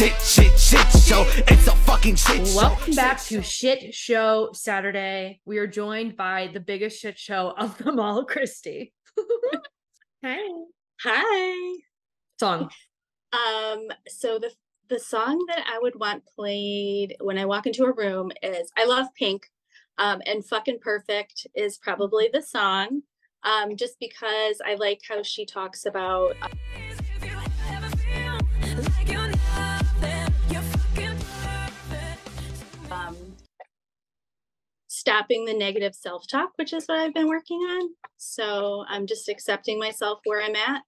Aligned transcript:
shit, 0.00 0.18
shit, 0.22 0.58
shit 0.58 1.02
show. 1.02 1.26
It's 1.46 1.66
a 1.66 1.76
fucking 1.76 2.16
shit 2.16 2.46
show. 2.46 2.56
Welcome 2.56 2.94
back 2.94 3.22
to 3.24 3.42
Shit 3.42 3.92
Show 3.92 4.48
Saturday. 4.54 5.42
We 5.44 5.58
are 5.58 5.66
joined 5.66 6.16
by 6.16 6.48
the 6.54 6.60
biggest 6.60 6.98
shit 6.98 7.18
show 7.18 7.52
of 7.58 7.76
them 7.76 8.00
all, 8.00 8.24
Kristy. 8.26 8.92
Hi. 10.24 10.38
Hi. 11.02 11.80
Song. 12.38 12.70
Um, 13.34 13.88
so 14.08 14.38
the 14.38 14.50
the 14.88 14.98
song 14.98 15.44
that 15.48 15.66
I 15.70 15.78
would 15.78 16.00
want 16.00 16.22
played 16.34 17.16
when 17.20 17.36
I 17.36 17.44
walk 17.44 17.66
into 17.66 17.84
a 17.84 17.92
room 17.92 18.32
is 18.42 18.72
I 18.78 18.86
love 18.86 19.08
Pink. 19.14 19.50
Um, 19.98 20.22
and 20.24 20.42
fucking 20.42 20.78
perfect 20.80 21.46
is 21.54 21.76
probably 21.76 22.30
the 22.32 22.40
song. 22.40 23.02
Um, 23.42 23.76
just 23.76 24.00
because 24.00 24.62
I 24.64 24.76
like 24.76 25.02
how 25.06 25.22
she 25.22 25.44
talks 25.44 25.84
about 25.84 26.36
uh, 26.40 26.48
stopping 35.00 35.46
the 35.46 35.54
negative 35.54 35.94
self 35.94 36.26
talk, 36.26 36.50
which 36.56 36.72
is 36.72 36.84
what 36.86 36.98
I've 36.98 37.14
been 37.14 37.28
working 37.28 37.58
on. 37.58 37.88
So 38.18 38.84
I'm 38.88 39.06
just 39.06 39.28
accepting 39.28 39.78
myself 39.78 40.20
where 40.24 40.42
I'm 40.42 40.54
at. 40.54 40.82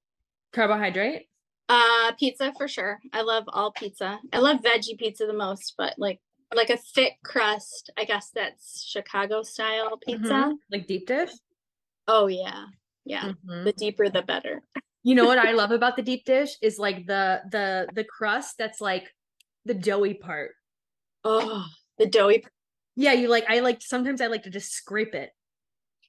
Carbohydrate. 0.52 1.28
Uh, 1.68 2.12
pizza 2.18 2.52
for 2.58 2.68
sure. 2.68 2.98
I 3.14 3.22
love 3.22 3.44
all 3.48 3.72
pizza. 3.72 4.20
I 4.32 4.38
love 4.38 4.58
veggie 4.60 4.98
pizza 4.98 5.26
the 5.26 5.32
most, 5.32 5.74
but 5.78 5.94
like 5.98 6.20
like 6.54 6.68
a 6.68 6.76
thick 6.76 7.14
crust. 7.24 7.90
I 7.96 8.04
guess 8.04 8.30
that's 8.34 8.84
Chicago 8.86 9.42
style 9.42 9.96
pizza. 9.96 10.32
Mhm. 10.34 10.52
Like 10.70 10.86
deep 10.86 11.06
dish. 11.06 11.30
Oh 12.06 12.26
yeah, 12.26 12.66
yeah. 13.06 13.32
Mhm. 13.46 13.64
The 13.64 13.72
deeper, 13.72 14.10
the 14.10 14.20
better. 14.22 14.60
You 15.02 15.14
know 15.14 15.24
what 15.24 15.38
I 15.38 15.52
love 15.52 15.70
about 15.78 15.96
the 15.96 16.02
deep 16.02 16.26
dish 16.26 16.50
is 16.60 16.78
like 16.78 17.06
the 17.06 17.40
the 17.50 17.88
the 17.94 18.04
crust 18.04 18.58
that's 18.58 18.82
like 18.82 19.10
the 19.64 19.74
doughy 19.74 20.14
part. 20.14 20.50
Oh, 21.24 21.64
the 21.98 22.06
doughy. 22.06 22.44
Yeah, 22.96 23.12
you 23.12 23.28
like 23.28 23.44
I 23.48 23.60
like 23.60 23.80
sometimes 23.82 24.20
I 24.20 24.26
like 24.26 24.42
to 24.44 24.50
just 24.50 24.72
scrape 24.72 25.14
it. 25.14 25.30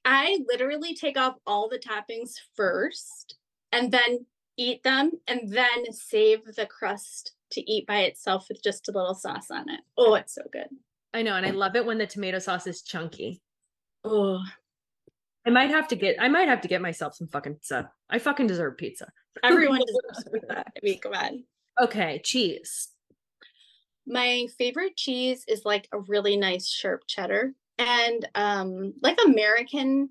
I 0.04 0.38
literally 0.50 0.94
take 0.94 1.18
off 1.18 1.36
all 1.46 1.68
the 1.68 1.78
toppings 1.78 2.32
first, 2.54 3.36
and 3.72 3.90
then 3.90 4.26
eat 4.56 4.82
them, 4.82 5.12
and 5.26 5.50
then 5.50 5.92
save 5.92 6.44
the 6.56 6.66
crust 6.66 7.32
to 7.52 7.70
eat 7.70 7.86
by 7.86 8.00
itself 8.00 8.46
with 8.48 8.62
just 8.62 8.88
a 8.88 8.92
little 8.92 9.14
sauce 9.14 9.50
on 9.50 9.70
it. 9.70 9.80
Oh, 9.96 10.14
it's 10.14 10.34
so 10.34 10.42
good. 10.52 10.68
I 11.14 11.22
know, 11.22 11.36
and 11.36 11.46
I 11.46 11.50
love 11.50 11.76
it 11.76 11.86
when 11.86 11.98
the 11.98 12.06
tomato 12.06 12.38
sauce 12.38 12.66
is 12.66 12.82
chunky. 12.82 13.40
Oh, 14.04 14.42
I 15.46 15.50
might 15.50 15.70
have 15.70 15.88
to 15.88 15.96
get 15.96 16.16
I 16.18 16.28
might 16.28 16.48
have 16.48 16.60
to 16.62 16.68
get 16.68 16.82
myself 16.82 17.14
some 17.14 17.28
fucking 17.28 17.54
pizza. 17.54 17.90
I 18.10 18.18
fucking 18.18 18.46
deserve 18.46 18.76
pizza. 18.76 19.10
everyone 19.42 19.80
deserves 19.86 20.28
pizza. 20.32 20.64
I 20.66 20.80
mean, 20.82 21.00
come 21.00 21.14
on. 21.14 21.44
Okay, 21.82 22.20
cheese. 22.24 22.88
My 24.06 24.46
favorite 24.58 24.96
cheese 24.96 25.44
is 25.48 25.64
like 25.64 25.88
a 25.92 25.98
really 26.00 26.36
nice 26.36 26.68
sharp 26.68 27.04
cheddar 27.06 27.54
and 27.78 28.28
um 28.34 28.94
like 29.02 29.18
American 29.24 30.10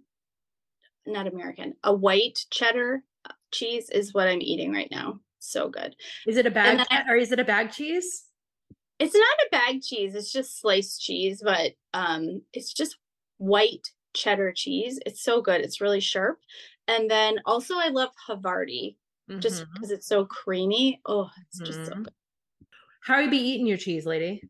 not 1.05 1.27
American, 1.27 1.73
a 1.83 1.94
white 1.94 2.45
cheddar 2.50 3.03
uh, 3.30 3.33
cheese 3.52 3.89
is 3.89 4.13
what 4.13 4.27
I'm 4.27 4.41
eating 4.41 4.72
right 4.72 4.89
now. 4.89 5.19
So 5.39 5.69
good. 5.69 5.95
Is 6.25 6.38
it 6.38 6.45
a 6.45 6.52
bag 6.52 6.85
I- 6.89 7.03
or 7.09 7.17
is 7.17 7.31
it 7.31 7.39
a 7.39 7.44
bag 7.44 7.72
cheese? 7.72 8.25
It's 9.00 9.16
not 9.16 9.38
a 9.45 9.50
bag 9.52 9.81
cheese, 9.81 10.16
it's 10.16 10.31
just 10.31 10.59
sliced 10.59 11.02
cheese, 11.02 11.41
but 11.44 11.73
um 11.94 12.41
it's 12.53 12.73
just 12.73 12.97
white 13.38 13.89
cheddar 14.13 14.52
cheese. 14.53 15.00
It's 15.05 15.22
so 15.23 15.41
good. 15.41 15.61
It's 15.61 15.81
really 15.81 16.00
sharp. 16.00 16.39
And 16.88 17.09
then 17.09 17.39
also 17.45 17.75
I 17.78 17.89
love 17.89 18.11
Havarti 18.28 18.97
just 19.41 19.66
Mhm. 19.66 19.73
because 19.73 19.91
it's 19.91 20.07
so 20.07 20.25
creamy. 20.25 21.01
Oh, 21.06 21.29
it's 21.47 21.59
just 21.59 21.85
so 21.85 21.94
Mhm. 21.95 22.03
good. 22.03 22.13
How 23.03 23.16
are 23.16 23.22
you 23.22 23.30
be 23.30 23.38
eating 23.38 23.68
your 23.68 23.78
cheese, 23.78 24.06
lady? 24.06 24.41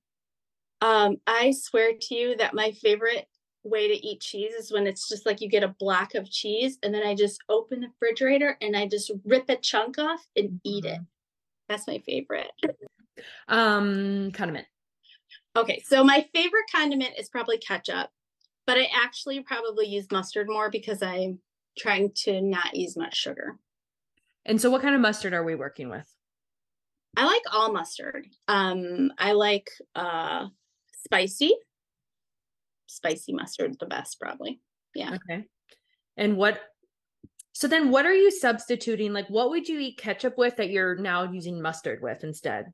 Um, 0.81 1.17
I 1.25 1.51
swear 1.51 1.93
to 1.99 2.15
you 2.15 2.37
that 2.37 2.53
my 2.53 2.71
favorite 2.71 3.25
way 3.63 3.87
to 3.87 4.05
eat 4.05 4.21
cheese 4.21 4.53
is 4.53 4.71
when 4.71 4.85
it's 4.85 5.09
just 5.09 5.25
like 5.25 5.41
you 5.41 5.49
get 5.49 5.63
a 5.63 5.75
block 5.79 6.13
of 6.13 6.29
cheese 6.29 6.77
and 6.83 6.93
then 6.93 7.03
I 7.03 7.15
just 7.15 7.41
open 7.49 7.79
the 7.79 7.87
refrigerator 7.87 8.57
and 8.61 8.77
I 8.77 8.87
just 8.87 9.11
rip 9.25 9.49
a 9.49 9.55
chunk 9.55 9.97
off 9.97 10.23
and 10.35 10.59
eat 10.63 10.85
it. 10.85 10.99
That's 11.67 11.87
my 11.87 11.99
favorite. 12.05 12.51
Um, 13.47 14.31
condiment. 14.33 14.67
Okay, 15.55 15.81
so 15.85 16.03
my 16.03 16.27
favorite 16.33 16.65
condiment 16.71 17.13
is 17.17 17.29
probably 17.29 17.57
ketchup, 17.57 18.09
but 18.67 18.77
I 18.77 18.87
actually 18.93 19.41
probably 19.41 19.87
use 19.87 20.07
mustard 20.11 20.47
more 20.47 20.69
because 20.69 21.01
I'm 21.01 21.39
trying 21.77 22.11
to 22.23 22.41
not 22.41 22.75
use 22.75 22.97
much 22.97 23.15
sugar. 23.15 23.57
And 24.45 24.59
so, 24.59 24.69
what 24.69 24.81
kind 24.81 24.93
of 24.93 25.01
mustard 25.01 25.33
are 25.33 25.43
we 25.43 25.55
working 25.55 25.89
with? 25.89 26.12
I 27.15 27.25
like 27.25 27.43
all 27.51 27.71
mustard. 27.71 28.27
Um, 28.47 29.11
I 29.17 29.33
like 29.33 29.69
uh 29.95 30.47
spicy. 31.03 31.53
Spicy 32.87 33.33
mustard 33.33 33.77
the 33.79 33.85
best 33.85 34.19
probably. 34.19 34.59
Yeah. 34.95 35.15
Okay. 35.15 35.45
And 36.17 36.37
what? 36.37 36.59
So 37.53 37.67
then, 37.67 37.91
what 37.91 38.05
are 38.05 38.13
you 38.13 38.31
substituting? 38.31 39.13
Like, 39.13 39.29
what 39.29 39.51
would 39.51 39.67
you 39.67 39.79
eat 39.79 39.97
ketchup 39.97 40.37
with 40.37 40.55
that 40.57 40.71
you're 40.71 40.95
now 40.95 41.31
using 41.31 41.61
mustard 41.61 42.01
with 42.01 42.23
instead? 42.23 42.73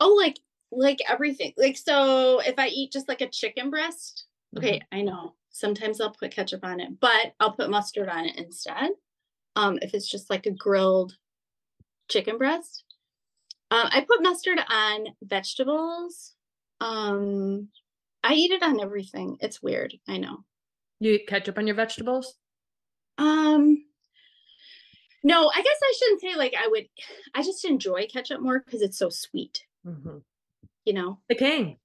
Oh, 0.00 0.14
like 0.14 0.38
like 0.72 0.98
everything. 1.08 1.52
Like 1.56 1.76
so 1.76 2.40
if 2.40 2.58
I 2.58 2.68
eat 2.68 2.92
just 2.92 3.08
like 3.08 3.20
a 3.20 3.28
chicken 3.28 3.70
breast, 3.70 4.26
okay, 4.56 4.80
I 4.92 5.02
know. 5.02 5.34
Sometimes 5.50 6.00
I'll 6.00 6.10
put 6.10 6.32
ketchup 6.32 6.64
on 6.64 6.80
it, 6.80 7.00
but 7.00 7.32
I'll 7.40 7.52
put 7.52 7.70
mustard 7.70 8.08
on 8.08 8.26
it 8.26 8.36
instead. 8.36 8.90
Um 9.54 9.78
if 9.82 9.94
it's 9.94 10.10
just 10.10 10.30
like 10.30 10.46
a 10.46 10.50
grilled 10.50 11.16
chicken 12.08 12.38
breast. 12.38 12.84
Um 13.70 13.88
I 13.90 14.00
put 14.08 14.22
mustard 14.22 14.58
on 14.68 15.06
vegetables. 15.22 16.34
Um 16.80 17.68
I 18.22 18.34
eat 18.34 18.50
it 18.50 18.62
on 18.62 18.80
everything. 18.80 19.38
It's 19.40 19.62
weird. 19.62 19.94
I 20.08 20.18
know. 20.18 20.44
You 21.00 21.12
eat 21.12 21.26
ketchup 21.28 21.58
on 21.58 21.66
your 21.66 21.76
vegetables? 21.76 22.34
Um 23.18 23.84
no, 25.24 25.50
I 25.52 25.56
guess 25.62 25.78
I 25.82 25.94
shouldn't 25.98 26.20
say 26.20 26.36
like 26.36 26.54
I 26.56 26.68
would 26.68 26.86
I 27.34 27.42
just 27.42 27.64
enjoy 27.64 28.06
ketchup 28.06 28.40
more 28.40 28.60
because 28.64 28.82
it's 28.82 28.98
so 28.98 29.08
sweet, 29.08 29.64
Mhm. 29.84 30.22
you 30.84 30.92
know. 30.92 31.18
The 31.28 31.34
king. 31.34 31.78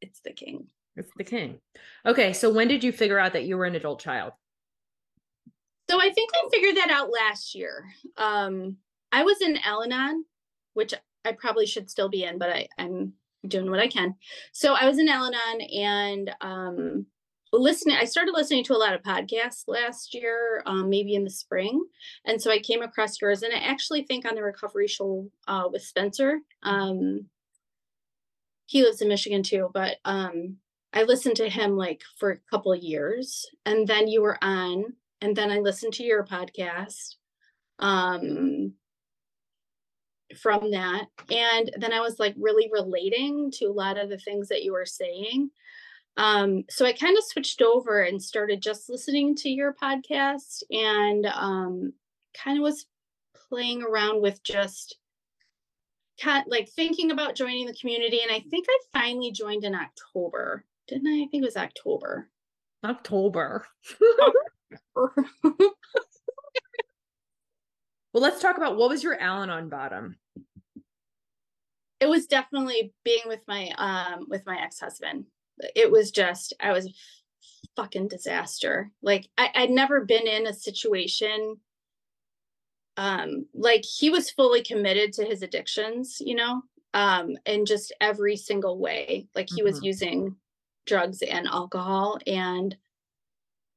It's 0.00 0.20
the 0.20 0.32
king. 0.32 0.68
It's 0.96 1.10
the 1.16 1.24
king. 1.24 1.60
Okay. 2.04 2.32
So, 2.32 2.52
when 2.52 2.68
did 2.68 2.82
you 2.84 2.92
figure 2.92 3.18
out 3.18 3.32
that 3.32 3.44
you 3.44 3.56
were 3.56 3.64
an 3.64 3.76
adult 3.76 4.00
child? 4.00 4.32
So 5.88 6.00
I 6.00 6.10
think 6.10 6.30
I 6.34 6.48
figured 6.50 6.76
that 6.76 6.90
out 6.90 7.10
last 7.10 7.54
year. 7.54 7.84
Um, 8.16 8.76
I 9.10 9.22
was 9.22 9.40
in 9.40 9.56
Al-Anon, 9.58 10.24
which 10.78 10.94
I 11.24 11.32
probably 11.32 11.66
should 11.66 11.90
still 11.90 12.08
be 12.08 12.22
in, 12.22 12.38
but 12.38 12.50
I, 12.50 12.68
I'm 12.78 13.14
doing 13.46 13.68
what 13.68 13.80
I 13.80 13.88
can. 13.88 14.14
So 14.52 14.74
I 14.74 14.86
was 14.86 14.98
in 14.98 15.08
Al-Anon 15.08 15.60
and 15.60 16.30
um, 16.40 17.06
listening. 17.52 17.96
I 17.96 18.04
started 18.04 18.32
listening 18.32 18.62
to 18.64 18.74
a 18.74 18.78
lot 18.78 18.94
of 18.94 19.02
podcasts 19.02 19.64
last 19.66 20.14
year, 20.14 20.62
um, 20.66 20.88
maybe 20.88 21.16
in 21.16 21.24
the 21.24 21.30
spring, 21.30 21.84
and 22.24 22.40
so 22.40 22.52
I 22.52 22.60
came 22.60 22.82
across 22.82 23.20
yours. 23.20 23.42
And 23.42 23.52
I 23.52 23.58
actually 23.58 24.04
think 24.04 24.24
on 24.24 24.36
the 24.36 24.42
Recovery 24.44 24.86
Show 24.86 25.28
uh, 25.48 25.64
with 25.70 25.82
Spencer, 25.82 26.38
um, 26.62 27.26
he 28.66 28.84
lives 28.84 29.02
in 29.02 29.08
Michigan 29.08 29.42
too, 29.42 29.70
but 29.74 29.96
um, 30.04 30.58
I 30.92 31.02
listened 31.02 31.36
to 31.36 31.48
him 31.48 31.76
like 31.76 32.02
for 32.20 32.30
a 32.30 32.40
couple 32.50 32.72
years, 32.76 33.44
and 33.66 33.88
then 33.88 34.06
you 34.06 34.22
were 34.22 34.38
on 34.40 34.94
and 35.20 35.34
then 35.34 35.50
I 35.50 35.58
listened 35.58 35.94
to 35.94 36.04
your 36.04 36.24
podcast 36.24 37.16
um 37.80 38.72
from 40.40 40.70
that. 40.70 41.06
And 41.30 41.70
then 41.76 41.92
I 41.92 42.00
was 42.00 42.18
like 42.18 42.34
really 42.38 42.70
relating 42.72 43.50
to 43.52 43.66
a 43.66 43.72
lot 43.72 43.98
of 43.98 44.08
the 44.08 44.18
things 44.18 44.48
that 44.48 44.62
you 44.62 44.72
were 44.72 44.86
saying. 44.86 45.50
Um 46.16 46.64
so 46.68 46.84
I 46.84 46.92
kind 46.92 47.16
of 47.16 47.24
switched 47.24 47.62
over 47.62 48.02
and 48.02 48.22
started 48.22 48.62
just 48.62 48.88
listening 48.88 49.34
to 49.36 49.48
your 49.48 49.74
podcast 49.74 50.62
and 50.70 51.26
um 51.26 51.92
kind 52.34 52.58
of 52.58 52.62
was 52.62 52.86
playing 53.48 53.82
around 53.82 54.20
with 54.20 54.42
just 54.42 54.96
kind 56.20 56.44
like 56.48 56.68
thinking 56.68 57.10
about 57.10 57.36
joining 57.36 57.66
the 57.66 57.78
community. 57.80 58.20
And 58.22 58.32
I 58.32 58.40
think 58.50 58.66
I 58.68 58.78
finally 58.92 59.32
joined 59.32 59.64
in 59.64 59.74
October 59.74 60.64
didn't 60.88 61.06
I? 61.06 61.24
I 61.24 61.28
think 61.30 61.42
it 61.42 61.46
was 61.46 61.56
October. 61.56 62.30
October. 62.82 63.66
Well, 68.14 68.22
let's 68.22 68.40
talk 68.40 68.56
about 68.56 68.76
what 68.76 68.88
was 68.88 69.04
your 69.04 69.20
Al-Anon 69.20 69.68
bottom? 69.68 70.16
It 72.00 72.08
was 72.08 72.26
definitely 72.26 72.92
being 73.04 73.22
with 73.26 73.40
my 73.46 73.70
um 73.78 74.26
with 74.28 74.44
my 74.46 74.60
ex-husband 74.60 75.26
it 75.74 75.90
was 75.90 76.10
just 76.10 76.54
i 76.60 76.72
was 76.72 76.86
a 76.86 76.90
fucking 77.76 78.08
disaster 78.08 78.90
like 79.02 79.28
I, 79.36 79.50
i'd 79.56 79.70
never 79.70 80.04
been 80.04 80.26
in 80.26 80.46
a 80.46 80.52
situation 80.52 81.56
um 82.96 83.46
like 83.54 83.84
he 83.84 84.10
was 84.10 84.30
fully 84.30 84.62
committed 84.62 85.12
to 85.14 85.24
his 85.24 85.42
addictions 85.42 86.18
you 86.20 86.34
know 86.34 86.62
um 86.94 87.36
in 87.46 87.66
just 87.66 87.94
every 88.00 88.36
single 88.36 88.78
way 88.78 89.28
like 89.34 89.48
he 89.48 89.62
was 89.62 89.80
Mhm. 89.80 89.84
using 89.84 90.36
drugs 90.86 91.22
and 91.22 91.46
alcohol 91.46 92.18
and 92.26 92.76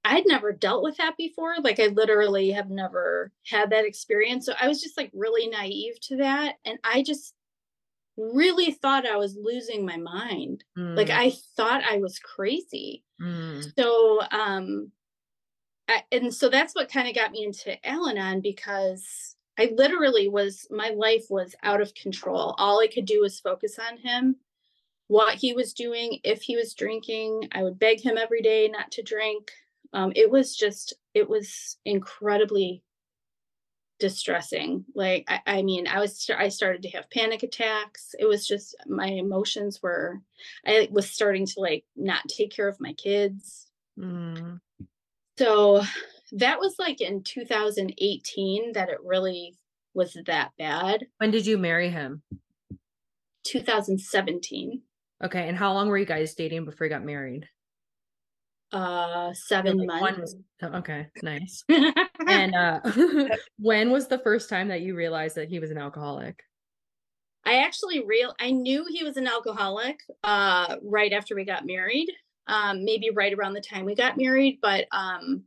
I'd 0.03 0.25
never 0.25 0.51
dealt 0.51 0.83
with 0.83 0.97
that 0.97 1.15
before. 1.18 1.56
Like 1.59 1.79
I 1.79 1.88
literally 1.88 2.51
have 2.51 2.69
never 2.69 3.31
had 3.45 3.69
that 3.69 3.85
experience. 3.85 4.45
So 4.45 4.53
I 4.59 4.68
was 4.68 4.81
just 4.81 4.97
like 4.97 5.12
really 5.13 5.47
naive 5.47 6.00
to 6.01 6.18
that. 6.18 6.56
And 6.65 6.79
I 6.83 7.03
just 7.03 7.35
really 8.33 8.71
thought 8.71 9.06
I 9.06 9.18
was 9.18 9.35
losing 9.35 9.85
my 9.85 9.97
mind. 9.97 10.63
Like 10.77 11.07
Mm, 11.07 11.18
I 11.18 11.33
thought 11.56 11.83
I 11.83 11.97
was 11.97 12.19
crazy. 12.19 13.03
mm, 13.21 13.71
So 13.77 14.21
um 14.31 14.91
I, 15.88 16.03
and 16.12 16.33
so 16.33 16.50
that's 16.50 16.73
what 16.73 16.91
kind 16.91 17.07
of 17.07 17.15
got 17.15 17.31
me 17.31 17.44
into 17.44 17.85
Al-Anon 17.85 18.41
because 18.41 19.35
I 19.59 19.71
literally 19.75 20.29
was 20.29 20.68
my 20.71 20.89
life 20.89 21.25
was 21.29 21.56
out 21.63 21.81
of 21.81 21.94
control. 21.94 22.56
All 22.57 22.79
I 22.79 22.88
could 22.88 23.06
do 23.06 23.21
was 23.21 23.39
focus 23.39 23.77
on 23.77 23.97
him, 23.97 24.38
what 25.07 25.35
he 25.35 25.53
was 25.53 25.73
doing, 25.73 26.19
if 26.23 26.41
he 26.41 26.56
was 26.56 26.73
drinking. 26.73 27.50
I 27.51 27.63
would 27.63 27.77
beg 27.77 28.00
him 28.00 28.18
every 28.18 28.41
day 28.41 28.69
not 28.69 28.91
to 28.91 29.03
drink. 29.03 29.51
Um, 29.94 30.13
it 30.15 30.29
was 30.31 30.56
just 30.56 30.94
it 31.13 31.29
was 31.29 31.77
incredibly 31.83 32.83
distressing. 34.01 34.83
Like 34.94 35.24
I, 35.30 35.39
I 35.45 35.62
mean, 35.62 35.88
I 35.88 36.00
was 36.00 36.30
I 36.36 36.50
started 36.50 36.81
to 36.81 36.89
have 36.89 37.09
panic 37.09 37.44
attacks. 37.44 38.13
It 38.19 38.25
was 38.25 38.45
just 38.45 38.75
my 38.88 39.07
emotions 39.07 39.80
were 39.81 40.19
I 40.65 40.89
was 40.92 41.09
starting 41.09 41.45
to 41.45 41.59
like 41.59 41.86
not 41.95 42.27
take 42.27 42.51
care 42.51 42.68
of 42.68 42.81
my 42.81 42.94
kids. 42.94 43.68
mm. 43.98 44.59
So 45.38 45.81
that 46.33 46.59
was 46.59 46.75
like 46.77 47.00
in 47.01 47.24
2018 47.24 48.74
that 48.74 48.89
it 48.89 48.98
really 49.03 49.57
was 49.94 50.18
that 50.25 50.51
bad. 50.57 51.07
When 51.18 51.31
did 51.31 51.45
you 51.45 51.57
marry 51.57 51.89
him? 51.89 52.21
2017, 53.44 54.81
Okay, 55.24 55.47
and 55.47 55.57
how 55.57 55.74
long 55.74 55.88
were 55.88 55.97
you 55.97 56.06
guys 56.06 56.33
dating 56.33 56.65
before 56.65 56.86
you 56.88 56.92
got 56.92 57.04
married? 57.04 57.47
Uh, 58.71 59.33
seven 59.33 59.77
Like, 59.77 59.88
months. 60.01 60.19
was- 60.19 60.35
oh, 60.63 60.77
okay, 60.79 61.07
nice. 61.21 61.63
And 62.27 62.53
uh 62.56 62.79
when 63.57 63.89
was 63.91 64.07
the 64.07 64.19
first 64.19 64.47
time 64.47 64.68
that 64.68 64.81
you 64.81 64.95
realized 64.95 65.35
that 65.35 65.50
he 65.50 65.59
was 65.59 65.71
an 65.71 65.77
alcoholic? 65.79 66.44
I 67.45 67.63
actually 67.63 68.06
real 68.06 68.35
I 68.39 68.51
knew 68.51 68.85
he 68.88 69.03
was 69.03 69.18
an 69.18 69.25
alcoholic 69.27 70.00
uh 70.23 70.77
right 70.83 71.12
after 71.12 71.35
we 71.35 71.44
got 71.45 71.65
married. 71.65 72.09
Um 72.47 72.85
maybe 72.85 73.09
right 73.09 73.33
around 73.33 73.53
the 73.53 73.62
time 73.62 73.85
we 73.85 73.95
got 73.95 74.18
married, 74.18 74.59
but 74.62 74.85
um 74.91 75.45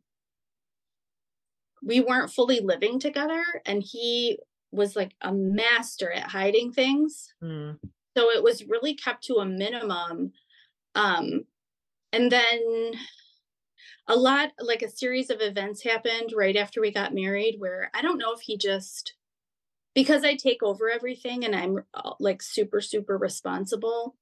we 1.82 2.00
weren't 2.00 2.32
fully 2.32 2.60
living 2.60 2.98
together 2.98 3.44
and 3.66 3.82
he 3.82 4.38
was 4.72 4.96
like 4.96 5.12
a 5.20 5.32
master 5.32 6.10
at 6.10 6.28
hiding 6.28 6.72
things. 6.72 7.32
Mm, 7.42 7.78
so 8.16 8.30
it 8.30 8.42
was 8.42 8.64
really 8.64 8.94
kept 8.94 9.24
to 9.24 9.34
a 9.36 9.46
minimum 9.46 10.32
um 10.96 11.44
and 12.14 12.30
then 12.30 12.92
a 14.06 14.16
lot 14.16 14.50
like 14.60 14.82
a 14.82 14.90
series 14.90 15.30
of 15.30 15.40
events 15.40 15.82
happened 15.82 16.32
right 16.34 16.56
after 16.56 16.80
we 16.80 16.92
got 16.92 17.14
married 17.14 17.56
where 17.58 17.90
i 17.94 18.02
don't 18.02 18.18
know 18.18 18.32
if 18.32 18.40
he 18.40 18.56
just 18.56 19.14
because 19.94 20.24
i 20.24 20.34
take 20.34 20.62
over 20.62 20.90
everything 20.90 21.44
and 21.44 21.54
i'm 21.54 21.82
uh, 21.94 22.12
like 22.20 22.42
super 22.42 22.80
super 22.80 23.18
responsible 23.18 24.16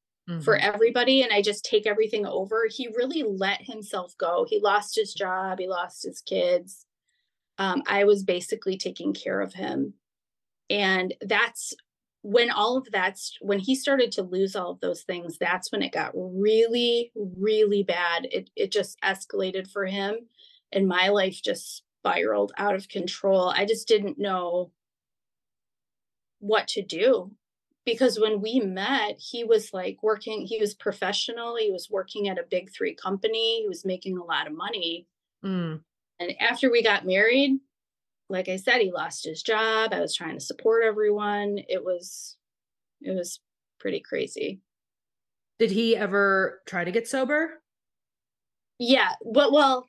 for 0.44 0.56
mhm. 0.56 0.62
everybody 0.62 1.22
and 1.22 1.32
i 1.32 1.42
just 1.42 1.64
take 1.64 1.86
everything 1.86 2.24
over 2.24 2.66
he 2.70 2.88
really 2.96 3.24
let 3.24 3.60
himself 3.60 4.16
go. 4.18 4.46
He 4.48 4.60
lost 4.60 4.96
his 4.96 5.12
job 5.14 5.58
he 5.58 5.68
lost 5.68 6.04
his 6.04 6.20
kids. 6.20 6.86
Um, 7.58 7.82
i 7.86 8.04
was 8.04 8.22
basically 8.22 8.78
taking 8.78 9.12
care 9.12 9.40
of 9.40 9.52
him. 9.52 9.94
And 10.70 11.12
that's 11.20 11.74
when 12.22 12.50
all 12.50 12.76
of 12.76 12.88
that's 12.92 13.36
when 13.40 13.58
he 13.58 13.74
started 13.74 14.12
to 14.12 14.22
lose 14.22 14.54
all 14.54 14.70
of 14.70 14.80
those 14.80 15.02
things 15.02 15.38
that's 15.38 15.72
when 15.72 15.82
it 15.82 15.92
got 15.92 16.12
really 16.14 17.12
really 17.14 17.82
bad. 17.82 18.26
It 18.30 18.50
it 18.56 18.70
just 18.70 18.98
escalated 19.02 19.70
for 19.70 19.86
him 19.86 20.16
and 20.72 20.88
my 20.88 21.08
life 21.08 21.40
just 21.42 21.82
spiraled 21.98 22.52
out 22.56 22.74
of 22.74 22.88
control. 22.88 23.50
I 23.50 23.64
just 23.64 23.88
didn't 23.88 24.18
know 24.18 24.70
what 26.38 26.68
to 26.68 26.82
do 26.82 27.32
because 27.84 28.18
when 28.18 28.40
we 28.40 28.60
met 28.60 29.18
he 29.18 29.44
was 29.44 29.72
like 29.72 29.98
working 30.02 30.46
he 30.46 30.58
was 30.58 30.74
professional 30.74 31.56
he 31.56 31.70
was 31.70 31.88
working 31.90 32.28
at 32.28 32.38
a 32.38 32.46
big 32.48 32.72
3 32.72 32.94
company 32.94 33.62
he 33.62 33.68
was 33.68 33.84
making 33.84 34.16
a 34.16 34.24
lot 34.24 34.46
of 34.46 34.56
money. 34.56 35.06
Mm, 35.44 35.80
and 36.20 36.40
after 36.40 36.70
we 36.70 36.84
got 36.84 37.04
married, 37.04 37.58
like 38.32 38.48
I 38.48 38.56
said, 38.56 38.80
he 38.80 38.90
lost 38.90 39.24
his 39.24 39.42
job. 39.42 39.92
I 39.92 40.00
was 40.00 40.14
trying 40.14 40.34
to 40.38 40.44
support 40.44 40.84
everyone. 40.84 41.58
It 41.68 41.84
was 41.84 42.36
it 43.00 43.12
was 43.12 43.40
pretty 43.80 44.00
crazy. 44.00 44.60
Did 45.58 45.70
he 45.70 45.96
ever 45.96 46.62
try 46.66 46.84
to 46.84 46.90
get 46.92 47.08
sober? 47.08 47.62
Yeah, 48.78 49.14
but 49.24 49.52
well, 49.52 49.86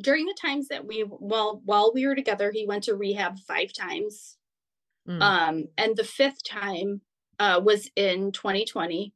during 0.00 0.26
the 0.26 0.36
times 0.40 0.68
that 0.68 0.86
we 0.86 1.04
well 1.08 1.62
while 1.64 1.92
we 1.94 2.06
were 2.06 2.14
together, 2.14 2.50
he 2.52 2.66
went 2.66 2.84
to 2.84 2.94
rehab 2.94 3.38
five 3.40 3.72
times. 3.72 4.36
Mm, 5.08 5.22
Um, 5.22 5.64
and 5.78 5.96
the 5.96 6.04
fifth 6.04 6.44
time 6.44 7.02
uh 7.38 7.60
was 7.64 7.90
in 7.96 8.32
2020. 8.32 9.14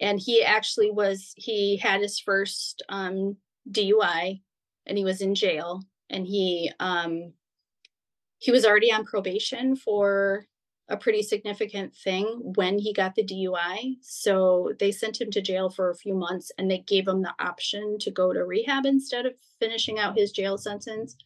And 0.00 0.20
he 0.20 0.42
actually 0.44 0.90
was 0.90 1.34
he 1.36 1.78
had 1.78 2.00
his 2.02 2.20
first 2.20 2.82
um 2.88 3.38
DUI 3.70 4.42
and 4.86 4.98
he 4.98 5.04
was 5.04 5.20
in 5.22 5.34
jail 5.34 5.82
and 6.12 6.26
he 6.26 6.70
um 6.78 7.32
he 8.38 8.50
was 8.50 8.64
already 8.64 8.92
on 8.92 9.04
probation 9.04 9.76
for 9.76 10.46
a 10.88 10.96
pretty 10.96 11.22
significant 11.22 11.94
thing 11.94 12.52
when 12.56 12.78
he 12.78 12.92
got 12.92 13.14
the 13.14 13.24
DUI. 13.24 13.94
So 14.02 14.72
they 14.80 14.90
sent 14.90 15.20
him 15.20 15.30
to 15.30 15.40
jail 15.40 15.70
for 15.70 15.90
a 15.90 15.96
few 15.96 16.14
months 16.14 16.50
and 16.58 16.68
they 16.70 16.78
gave 16.78 17.06
him 17.06 17.22
the 17.22 17.32
option 17.38 17.98
to 18.00 18.10
go 18.10 18.32
to 18.32 18.44
rehab 18.44 18.84
instead 18.84 19.24
of 19.24 19.34
finishing 19.60 19.98
out 20.00 20.18
his 20.18 20.32
jail 20.32 20.58
sentence. 20.58 21.16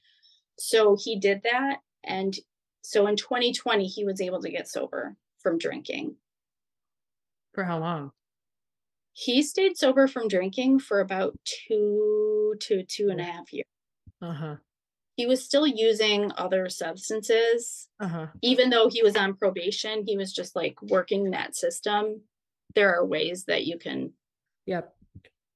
So 0.58 0.96
he 1.02 1.18
did 1.18 1.42
that. 1.50 1.78
And 2.04 2.36
so 2.82 3.06
in 3.06 3.16
2020, 3.16 3.86
he 3.86 4.04
was 4.04 4.20
able 4.20 4.40
to 4.42 4.50
get 4.50 4.68
sober 4.68 5.16
from 5.42 5.58
drinking. 5.58 6.16
for 7.54 7.64
how 7.64 7.78
long? 7.78 8.12
He 9.14 9.42
stayed 9.42 9.78
sober 9.78 10.06
from 10.06 10.28
drinking 10.28 10.80
for 10.80 11.00
about 11.00 11.34
two 11.44 12.54
to 12.60 12.84
two 12.84 13.08
and 13.10 13.20
a 13.20 13.24
half 13.24 13.52
years. 13.52 13.64
Uh-huh. 14.20 14.56
He 15.16 15.26
was 15.26 15.42
still 15.44 15.66
using 15.66 16.30
other 16.36 16.68
substances 16.68 17.88
Uh-huh. 17.98 18.26
even 18.42 18.68
though 18.70 18.88
he 18.90 19.02
was 19.02 19.16
on 19.16 19.34
probation, 19.34 20.04
he 20.06 20.16
was 20.16 20.32
just 20.32 20.54
like 20.54 20.80
working 20.82 21.30
that 21.30 21.56
system. 21.56 22.22
There 22.74 22.94
are 22.94 23.04
ways 23.04 23.44
that 23.46 23.64
you 23.66 23.78
can 23.78 24.12
Yep. 24.66 24.94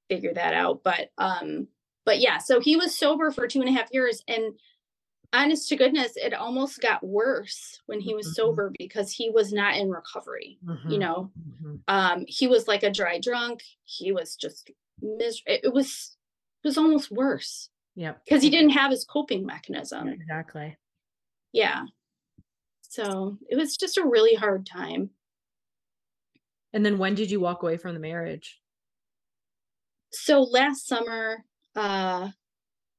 figure 0.08 0.32
that 0.34 0.54
out. 0.54 0.82
But 0.82 1.10
um, 1.18 1.68
but 2.06 2.20
yeah, 2.20 2.38
so 2.38 2.58
he 2.60 2.76
was 2.76 2.96
sober 2.98 3.30
for 3.30 3.46
two 3.46 3.60
and 3.60 3.68
a 3.68 3.72
half 3.72 3.92
years. 3.92 4.22
And 4.26 4.58
honest 5.32 5.68
to 5.68 5.76
goodness, 5.76 6.16
it 6.16 6.32
almost 6.32 6.80
got 6.80 7.04
worse 7.06 7.80
when 7.86 8.00
he 8.00 8.14
was 8.14 8.28
Mhm. 8.28 8.34
sober 8.34 8.72
because 8.78 9.12
he 9.12 9.28
was 9.30 9.52
not 9.52 9.76
in 9.76 9.90
recovery. 9.90 10.58
You 10.62 10.96
mhm, 10.96 10.98
know, 10.98 11.32
mhm. 11.38 11.82
um, 11.86 12.24
he 12.26 12.46
was 12.46 12.66
like 12.66 12.82
a 12.82 12.90
dry 12.90 13.18
drunk. 13.18 13.62
He 13.84 14.10
was 14.12 14.36
just 14.36 14.70
mis- 15.02 15.42
it, 15.46 15.60
it 15.64 15.72
was 15.74 16.16
it 16.64 16.68
was 16.68 16.78
almost 16.78 17.10
worse 17.10 17.68
Yep. 18.00 18.22
because 18.24 18.42
he 18.42 18.48
didn't 18.48 18.70
have 18.70 18.90
his 18.90 19.04
coping 19.04 19.44
mechanism. 19.44 20.08
Exactly. 20.08 20.76
Yeah. 21.52 21.84
So 22.80 23.36
it 23.48 23.56
was 23.56 23.76
just 23.76 23.98
a 23.98 24.06
really 24.06 24.34
hard 24.34 24.64
time. 24.64 25.10
And 26.72 26.84
then 26.84 26.96
when 26.96 27.14
did 27.14 27.30
you 27.30 27.40
walk 27.40 27.62
away 27.62 27.76
from 27.76 27.92
the 27.94 28.00
marriage? 28.00 28.60
so 30.12 30.42
last 30.42 30.86
summer 30.86 31.44
uh 31.76 32.28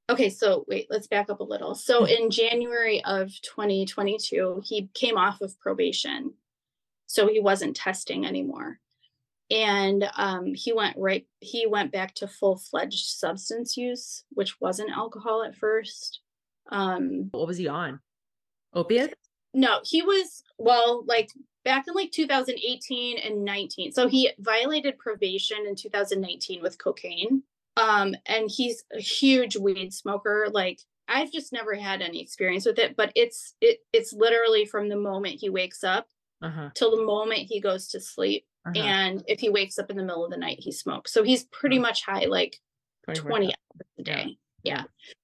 okay 0.09 0.29
so 0.29 0.63
wait 0.67 0.87
let's 0.89 1.07
back 1.07 1.29
up 1.29 1.39
a 1.39 1.43
little 1.43 1.75
so 1.75 2.05
in 2.05 2.29
january 2.29 3.03
of 3.03 3.29
2022 3.41 4.61
he 4.63 4.89
came 4.93 5.17
off 5.17 5.41
of 5.41 5.59
probation 5.59 6.33
so 7.07 7.27
he 7.27 7.39
wasn't 7.39 7.75
testing 7.75 8.25
anymore 8.25 8.79
and 9.51 10.09
um 10.17 10.53
he 10.55 10.71
went 10.73 10.95
right 10.97 11.25
he 11.41 11.67
went 11.67 11.91
back 11.91 12.15
to 12.15 12.27
full-fledged 12.27 13.05
substance 13.05 13.75
use 13.77 14.23
which 14.31 14.59
wasn't 14.61 14.89
alcohol 14.89 15.43
at 15.43 15.55
first 15.55 16.21
um 16.71 17.27
What 17.31 17.47
was 17.47 17.57
he 17.57 17.67
on? 17.67 17.99
Opiates? 18.73 19.13
no 19.53 19.81
he 19.83 20.01
was 20.01 20.41
well 20.57 21.03
like 21.05 21.29
back 21.65 21.85
in 21.87 21.93
like 21.93 22.11
2018 22.11 23.17
and 23.19 23.43
19 23.43 23.91
so 23.91 24.07
he 24.07 24.31
violated 24.39 24.97
probation 24.97 25.57
in 25.67 25.75
2019 25.75 26.61
with 26.61 26.77
cocaine 26.81 27.43
um 27.75 28.15
and 28.25 28.49
he's 28.49 28.83
a 28.95 28.99
huge 28.99 29.57
weed 29.57 29.93
smoker 29.93 30.47
like 30.51 30.79
i've 31.09 31.31
just 31.31 31.51
never 31.51 31.75
had 31.75 32.01
any 32.01 32.21
experience 32.21 32.65
with 32.65 32.79
it 32.79 32.95
but 32.95 33.11
it's 33.15 33.55
it 33.59 33.79
it's 33.91 34.13
literally 34.13 34.65
from 34.65 34.87
the 34.87 34.95
moment 34.95 35.35
he 35.41 35.49
wakes 35.49 35.83
up 35.83 36.07
Uh-huh. 36.41 36.69
till 36.73 36.95
the 36.95 37.03
moment 37.03 37.39
he 37.49 37.59
goes 37.59 37.89
to 37.89 37.99
sleep 37.99 38.45
uh-huh. 38.65 38.79
and 38.79 39.23
if 39.27 39.39
he 39.39 39.49
wakes 39.49 39.77
up 39.79 39.89
in 39.89 39.97
the 39.97 40.03
middle 40.03 40.23
of 40.25 40.31
the 40.31 40.37
night 40.37 40.57
he 40.59 40.71
smokes 40.71 41.11
so 41.13 41.23
he's 41.23 41.45
pretty 41.45 41.77
Oh. 41.79 41.81
much 41.81 42.03
high 42.05 42.25
like 42.25 42.59
24 43.05 43.29
20 43.29 43.45
hours. 43.47 43.55
a 43.99 44.03
day. 44.03 44.37
Yeah. 44.63 44.83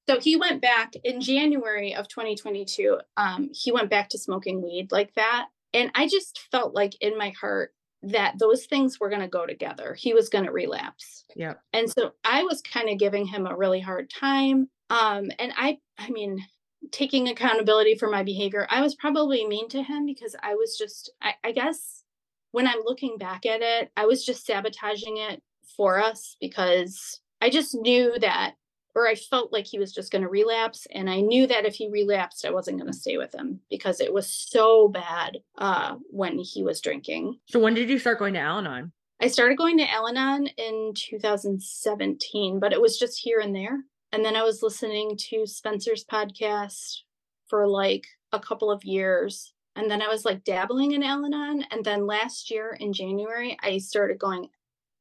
So 0.10 0.20
he 0.20 0.36
went 0.36 0.64
back 0.64 0.94
in 1.04 1.22
January 1.22 1.94
of 1.94 2.08
2022. 2.08 2.98
Um, 3.18 3.52
he 3.54 3.72
went 3.72 3.88
back 3.92 4.10
to 4.10 4.18
smoking 4.18 4.64
weed 4.64 4.92
like 4.92 5.14
that. 5.14 5.50
And 5.76 5.92
I 5.94 6.08
just 6.08 6.40
felt 6.52 6.74
like 6.74 6.94
in 7.02 7.16
my 7.20 7.30
heart 7.40 7.72
that 8.02 8.40
those 8.40 8.66
things 8.66 9.00
were 9.00 9.10
going 9.10 9.22
to 9.22 9.28
go 9.28 9.46
together. 9.46 9.94
He 9.94 10.16
was 10.16 10.30
going 10.30 10.46
to 10.46 10.52
relapse. 10.52 11.24
yeah 11.36 11.54
And 11.72 11.88
so 11.88 12.14
I 12.24 12.44
was 12.46 12.62
kind 12.64 12.90
of 12.90 12.98
giving 12.98 13.28
him 13.28 13.46
a 13.46 13.56
really 13.56 13.80
hard 13.80 14.10
time. 14.10 14.70
Um, 14.90 15.30
and 15.38 15.52
I, 15.56 15.78
I 16.00 16.10
mean, 16.10 16.44
taking 16.92 17.28
accountability 17.28 17.94
for 17.94 18.10
my 18.10 18.24
behavior, 18.24 18.66
I 18.72 18.82
was 18.82 18.96
probably 18.96 19.46
mean 19.46 19.70
to 19.70 19.84
him 19.84 20.08
because 20.08 20.36
I 20.42 20.56
was 20.56 20.78
just, 20.80 21.12
I, 21.22 21.34
I 21.44 21.52
guess 21.52 22.04
when 22.52 22.68
I'm 22.68 22.82
looking 22.84 23.18
back 23.18 23.46
at 23.46 23.62
it, 23.62 23.92
I 23.98 24.06
was 24.06 24.26
just 24.26 24.46
sabotaging 24.46 25.18
it 25.18 25.42
for 25.76 26.00
us 26.00 26.36
because 26.40 27.22
I 27.42 27.50
just 27.50 27.76
knew 27.76 28.18
that, 28.20 28.56
or 28.96 29.08
I 29.08 29.16
felt 29.16 29.54
like 29.54 29.66
he 29.66 29.80
was 29.80 29.94
just 29.94 30.12
going 30.12 30.24
to 30.24 30.30
relapse. 30.30 30.88
And 30.92 31.10
I 31.10 31.22
knew 31.22 31.46
that 31.48 31.66
if 31.66 31.76
he 31.76 31.90
relapsed, 31.90 32.46
I 32.46 32.52
wasn't 32.52 32.80
going 32.80 32.92
to 32.92 32.98
stay 32.98 33.18
with 33.18 33.34
him 33.34 33.60
because 33.70 34.00
it 34.00 34.14
was 34.14 34.32
so 34.32 34.88
bad 34.88 35.38
uh, 35.58 35.96
when 36.10 36.40
he 36.40 36.64
was 36.64 36.82
drinking. 36.82 37.40
So 37.48 37.60
when 37.60 37.74
did 37.74 37.90
you 37.90 38.00
start 38.00 38.20
going 38.20 38.34
to 38.34 38.40
Al 38.40 38.60
Anon? 38.60 38.92
I 39.20 39.28
started 39.28 39.58
going 39.58 39.78
to 39.80 39.92
Al 39.92 40.08
Anon 40.08 40.48
in 40.58 40.94
2017, 40.96 42.60
but 42.60 42.72
it 42.72 42.82
was 42.82 43.00
just 43.00 43.20
here 43.20 43.40
and 43.40 43.56
there. 43.56 43.80
And 44.12 44.24
then 44.24 44.36
I 44.36 44.44
was 44.44 44.64
listening 44.64 45.18
to 45.30 45.46
Spencer's 45.46 46.06
podcast 46.06 47.00
for 47.48 47.68
like 47.68 48.06
a 48.32 48.40
couple 48.40 48.72
of 48.72 48.84
years. 48.84 49.54
And 49.78 49.90
then 49.92 50.02
I 50.02 50.08
was 50.08 50.26
like 50.26 50.44
dabbling 50.44 50.94
in 50.94 51.04
Al 51.04 51.24
Anon. 51.24 51.64
And 51.72 51.86
then 51.86 52.08
last 52.08 52.50
year 52.50 52.76
in 52.80 52.94
January, 52.94 53.56
I 53.62 53.78
started 53.78 54.18
going 54.18 54.50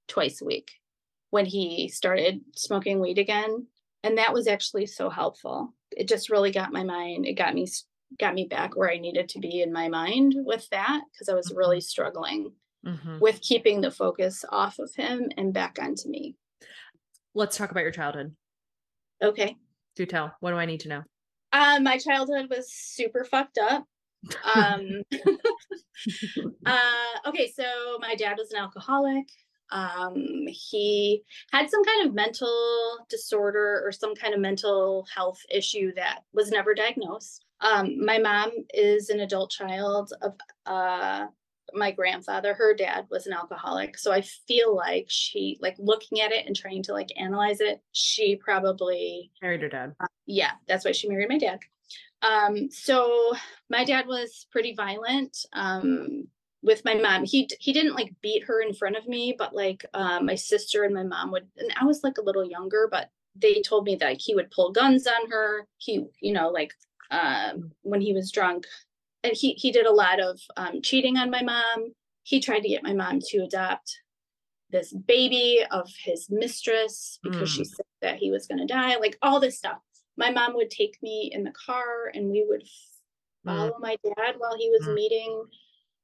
twice 0.07 0.43
a 0.43 0.45
week 0.45 0.71
when 1.31 1.47
he 1.47 1.89
started 1.89 2.43
smoking 2.55 3.01
weed 3.01 3.19
again. 3.19 3.67
And 4.05 4.19
that 4.19 4.35
was 4.35 4.47
actually 4.47 4.87
so 4.87 5.09
helpful. 5.09 5.75
It 5.91 6.09
just 6.09 6.29
really 6.31 6.53
got 6.53 6.73
my 6.73 6.85
mind, 6.85 7.27
it 7.27 7.35
got 7.35 7.55
me 7.55 7.67
got 8.21 8.35
me 8.35 8.45
back 8.45 8.77
where 8.77 8.89
I 8.91 8.99
needed 8.99 9.29
to 9.31 9.41
be 9.41 9.63
in 9.63 9.73
my 9.73 9.89
mind 9.89 10.35
with 10.37 10.69
that 10.71 11.01
because 11.13 11.29
I 11.29 11.35
was 11.35 11.53
really 11.53 11.79
Mm-hmm. 11.79 11.83
struggling 11.83 12.53
Mhm. 12.85 13.19
with 13.21 13.41
keeping 13.41 13.81
the 13.81 13.91
focus 13.91 14.45
off 14.51 14.79
of 14.79 14.95
him 14.95 15.29
and 15.37 15.53
back 15.53 15.79
onto 15.83 16.09
me. 16.09 16.37
Let's 17.35 17.57
talk 17.57 17.73
about 17.73 17.81
your 17.83 17.91
childhood. 17.91 18.37
Okay. 19.21 19.57
Do 19.97 20.07
tell. 20.07 20.37
What 20.39 20.53
do 20.53 20.57
I 20.57 20.67
need 20.67 20.81
to 20.81 20.89
know? 20.89 21.03
Um, 21.53 21.83
my 21.83 21.99
childhood 21.99 22.49
was 22.49 22.71
super 22.73 23.25
fucked 23.25 23.59
up. 23.59 23.87
Um, 24.55 25.03
uh, 26.67 27.29
okay, 27.29 27.51
so 27.55 27.65
my 28.01 28.15
dad 28.15 28.37
was 28.39 28.53
an 28.53 28.59
alcoholic. 28.59 29.27
Um, 29.71 30.47
he 30.47 31.23
had 31.53 31.69
some 31.69 31.85
kind 31.85 32.07
of 32.07 32.15
mental 32.15 32.99
disorder 33.09 33.83
or 33.85 33.91
some 33.93 34.15
kind 34.15 34.35
of 34.35 34.41
mental 34.41 35.07
health 35.15 35.41
issue 35.51 35.93
that 35.97 36.21
was 36.33 36.51
never 36.51 36.75
diagnosed. 36.75 37.45
Um, 37.61 38.05
my 38.05 38.19
mom 38.19 38.51
is 38.75 39.09
an 39.09 39.21
adult 39.21 39.51
child 39.51 40.13
of 40.23 40.35
uh, 40.67 41.27
my 41.73 41.91
grandfather. 41.91 42.55
Her 42.55 42.75
dad 42.75 43.07
was 43.11 43.27
an 43.27 43.33
alcoholic, 43.33 43.99
so 43.99 44.13
I 44.13 44.21
feel 44.21 44.77
like 44.77 45.07
she, 45.09 45.59
like 45.61 45.75
looking 45.79 46.21
at 46.21 46.33
it 46.33 46.47
and 46.47 46.55
trying 46.55 46.83
to 46.85 46.93
like 46.93 47.09
analyze 47.17 47.61
it, 47.61 47.81
she 47.93 48.37
probably 48.37 49.33
Married 49.43 49.63
her 49.63 49.69
dad. 49.69 49.95
yeah, 50.27 50.53
that's 50.69 50.85
why 50.85 50.93
she 50.93 51.09
married 51.09 51.29
my 51.29 51.39
dad. 51.39 51.61
Um, 52.23 52.71
so 52.71 53.35
my 53.71 53.85
dad 53.85 54.07
was 54.07 54.47
pretty 54.51 54.75
violent 54.75 55.37
um, 55.53 56.27
with 56.63 56.85
my 56.85 56.95
mom. 56.95 57.25
He 57.25 57.49
he 57.61 57.73
didn't 57.73 57.95
like 57.95 58.15
beat 58.23 58.45
her 58.45 58.61
in 58.63 58.75
front 58.75 58.97
of 58.97 59.07
me, 59.07 59.35
but 59.39 59.55
like 59.55 59.85
uh, 59.95 60.21
my 60.21 60.35
sister 60.35 60.85
and 60.85 60.95
my 60.95 61.05
mom 61.05 61.31
would. 61.33 61.47
And 61.57 61.73
I 61.81 61.85
was 61.85 62.03
like 62.03 62.19
a 62.19 62.23
little 62.23 62.45
younger, 62.45 62.89
but 62.91 63.11
they 63.35 63.61
told 63.63 63.85
me 63.85 63.97
that 63.97 64.07
like, 64.07 64.21
he 64.21 64.35
would 64.35 64.51
pull 64.51 64.73
guns 64.73 65.07
on 65.07 65.31
her. 65.31 65.67
He, 65.79 66.07
you 66.21 66.33
know, 66.33 66.49
like 66.49 66.73
um, 67.11 67.71
when 67.83 68.01
he 68.01 68.13
was 68.13 68.33
drunk, 68.33 68.67
and 69.23 69.33
he 69.35 69.53
he 69.53 69.71
did 69.71 69.87
a 69.87 69.93
lot 69.93 70.21
of 70.21 70.41
um, 70.57 70.83
cheating 70.83 71.17
on 71.19 71.31
my 71.31 71.43
mom. 71.43 71.93
He 72.23 72.41
tried 72.41 72.61
to 72.61 72.69
get 72.69 72.83
my 72.83 72.93
mom 72.93 73.21
to 73.29 73.39
adopt 73.45 74.01
this 74.71 74.93
baby 74.93 75.61
of 75.71 75.89
his 76.05 76.29
mistress 76.29 77.21
because 77.23 77.49
she 77.49 77.63
Mm. 77.63 77.67
said 77.67 77.87
that 78.03 78.17
he 78.17 78.33
was 78.33 78.47
going 78.49 78.59
to 78.59 78.67
die. 78.67 78.97
Like 78.97 79.17
all 79.23 79.39
this 79.39 79.59
stuff 79.59 79.79
my 80.17 80.31
mom 80.31 80.55
would 80.55 80.71
take 80.71 80.97
me 81.03 81.31
in 81.33 81.45
the 81.45 81.53
car 81.53 82.11
and 82.15 82.31
we 82.31 82.45
would 82.49 82.63
Mm. 82.63 83.57
follow 83.57 83.79
my 83.79 83.97
dad 84.03 84.35
while 84.39 84.57
he 84.59 84.71
was 84.71 84.87
Mm. 84.89 84.95
meeting 84.95 85.45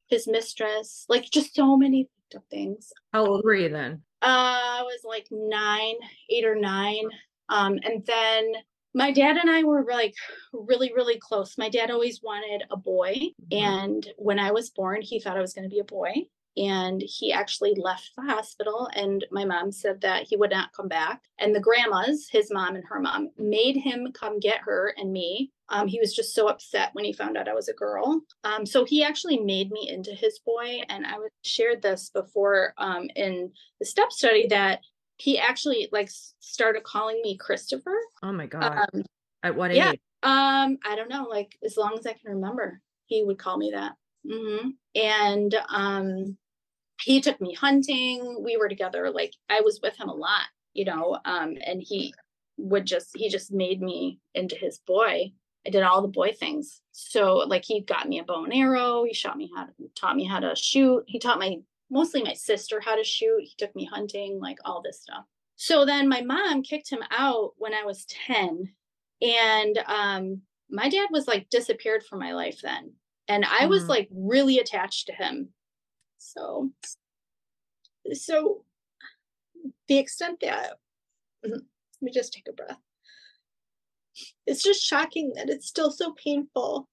his 0.08 0.28
mistress 0.28 1.04
like 1.08 1.24
just 1.30 1.54
so 1.54 1.76
many 1.76 2.08
things 2.50 2.92
How 3.12 3.26
old 3.26 3.42
were 3.44 3.54
you 3.54 3.68
then? 3.68 4.02
uh, 4.22 4.78
i 4.78 4.82
was 4.82 5.00
like 5.04 5.26
nine 5.30 5.96
eight 6.30 6.44
or 6.44 6.54
nine 6.54 7.08
um, 7.48 7.78
and 7.82 8.06
then 8.06 8.52
my 8.94 9.10
dad 9.10 9.36
and 9.38 9.50
i 9.50 9.62
were 9.64 9.84
like 9.90 10.14
really 10.52 10.92
really 10.94 11.18
close 11.18 11.58
my 11.58 11.68
dad 11.68 11.90
always 11.90 12.22
wanted 12.22 12.62
a 12.70 12.76
boy 12.76 13.14
Mhm. 13.16 13.34
and 13.50 14.12
when 14.16 14.38
i 14.38 14.50
was 14.52 14.70
born 14.70 15.02
he 15.02 15.18
thought 15.20 15.36
i 15.36 15.40
was 15.40 15.52
going 15.52 15.68
to 15.68 15.74
be 15.74 15.80
a 15.80 15.84
boy 15.84 16.12
and 16.56 17.02
he 17.02 17.32
actually 17.32 17.74
left 17.76 18.10
the 18.16 18.22
hospital 18.22 18.88
and 18.94 19.24
my 19.30 19.44
mom 19.44 19.72
said 19.72 20.00
that 20.00 20.24
he 20.24 20.36
would 20.36 20.50
not 20.50 20.72
come 20.74 20.88
back 20.88 21.22
and 21.38 21.54
the 21.54 21.60
grandmas 21.60 22.28
his 22.30 22.50
mom 22.52 22.74
and 22.74 22.84
her 22.84 23.00
mom 23.00 23.30
made 23.38 23.76
him 23.76 24.08
come 24.12 24.38
get 24.38 24.60
her 24.60 24.94
and 24.96 25.12
me 25.12 25.50
um, 25.70 25.88
he 25.88 25.98
was 25.98 26.14
just 26.14 26.34
so 26.34 26.48
upset 26.48 26.90
when 26.92 27.04
he 27.04 27.12
found 27.12 27.36
out 27.36 27.48
i 27.48 27.54
was 27.54 27.68
a 27.68 27.74
girl 27.74 28.20
um, 28.44 28.66
so 28.66 28.84
he 28.84 29.02
actually 29.02 29.38
made 29.38 29.70
me 29.70 29.88
into 29.88 30.12
his 30.12 30.38
boy 30.40 30.80
and 30.88 31.06
i 31.06 31.18
was 31.18 31.30
shared 31.42 31.80
this 31.80 32.10
before 32.10 32.74
um, 32.78 33.08
in 33.16 33.50
the 33.80 33.86
step 33.86 34.12
study 34.12 34.46
that 34.48 34.80
he 35.16 35.38
actually 35.38 35.88
like 35.92 36.10
started 36.40 36.82
calling 36.82 37.20
me 37.22 37.36
christopher 37.36 37.96
Oh 38.22 38.32
my 38.32 38.46
god. 38.46 38.88
um, 38.92 39.04
At 39.42 39.56
what 39.56 39.74
yeah. 39.74 39.92
age? 39.92 40.00
um, 40.22 40.78
I 40.84 40.94
don't 40.94 41.08
know, 41.08 41.24
like 41.24 41.56
as 41.64 41.76
long 41.76 41.96
as 41.98 42.06
I 42.06 42.12
can 42.12 42.32
remember, 42.34 42.80
he 43.06 43.24
would 43.24 43.38
call 43.38 43.56
me 43.56 43.72
that. 43.74 43.92
Mm-hmm. 44.24 44.68
And 44.94 45.54
um, 45.68 46.36
he 47.04 47.20
took 47.20 47.40
me 47.40 47.54
hunting. 47.54 48.42
We 48.42 48.56
were 48.56 48.68
together, 48.68 49.10
like 49.10 49.34
I 49.48 49.60
was 49.60 49.80
with 49.82 49.96
him 49.98 50.08
a 50.08 50.14
lot, 50.14 50.46
you 50.74 50.84
know. 50.84 51.18
Um, 51.24 51.56
and 51.64 51.82
he 51.82 52.14
would 52.56 52.86
just 52.86 53.10
he 53.16 53.28
just 53.28 53.52
made 53.52 53.80
me 53.80 54.20
into 54.34 54.56
his 54.56 54.78
boy. 54.78 55.32
I 55.66 55.70
did 55.70 55.82
all 55.82 56.02
the 56.02 56.08
boy 56.08 56.32
things. 56.32 56.80
So 56.92 57.36
like 57.38 57.64
he 57.64 57.80
got 57.80 58.08
me 58.08 58.18
a 58.18 58.24
bow 58.24 58.44
and 58.44 58.52
arrow. 58.54 59.04
He 59.04 59.14
shot 59.14 59.36
me 59.36 59.50
how 59.54 59.64
to 59.66 59.72
taught 59.94 60.16
me 60.16 60.24
how 60.24 60.40
to 60.40 60.54
shoot. 60.56 61.04
He 61.06 61.18
taught 61.18 61.38
my 61.38 61.56
mostly 61.90 62.22
my 62.22 62.34
sister 62.34 62.80
how 62.80 62.96
to 62.96 63.04
shoot. 63.04 63.42
He 63.42 63.54
took 63.58 63.74
me 63.76 63.84
hunting, 63.84 64.40
like 64.40 64.58
all 64.64 64.82
this 64.82 65.00
stuff. 65.02 65.24
So 65.56 65.84
then 65.84 66.08
my 66.08 66.22
mom 66.22 66.62
kicked 66.62 66.90
him 66.90 67.02
out 67.10 67.52
when 67.58 67.74
I 67.74 67.84
was 67.84 68.06
10 68.26 68.72
and 69.20 69.78
um 69.86 70.42
my 70.68 70.88
dad 70.88 71.08
was 71.12 71.28
like 71.28 71.48
disappeared 71.50 72.02
from 72.04 72.18
my 72.18 72.32
life 72.32 72.60
then 72.62 72.92
and 73.28 73.44
i 73.44 73.66
was 73.66 73.84
Mhm. 73.84 73.88
like 73.88 74.08
really 74.10 74.58
attached 74.58 75.06
to 75.06 75.12
him 75.12 75.52
so 76.22 76.70
so 78.12 78.64
the 79.88 79.98
extent 79.98 80.38
that 80.40 80.74
let 81.44 81.60
me 82.00 82.10
just 82.12 82.32
take 82.32 82.46
a 82.48 82.52
breath 82.52 82.78
it's 84.46 84.62
just 84.62 84.82
shocking 84.82 85.32
that 85.36 85.48
it's 85.50 85.66
still 85.66 85.90
so 85.90 86.12
painful 86.12 86.88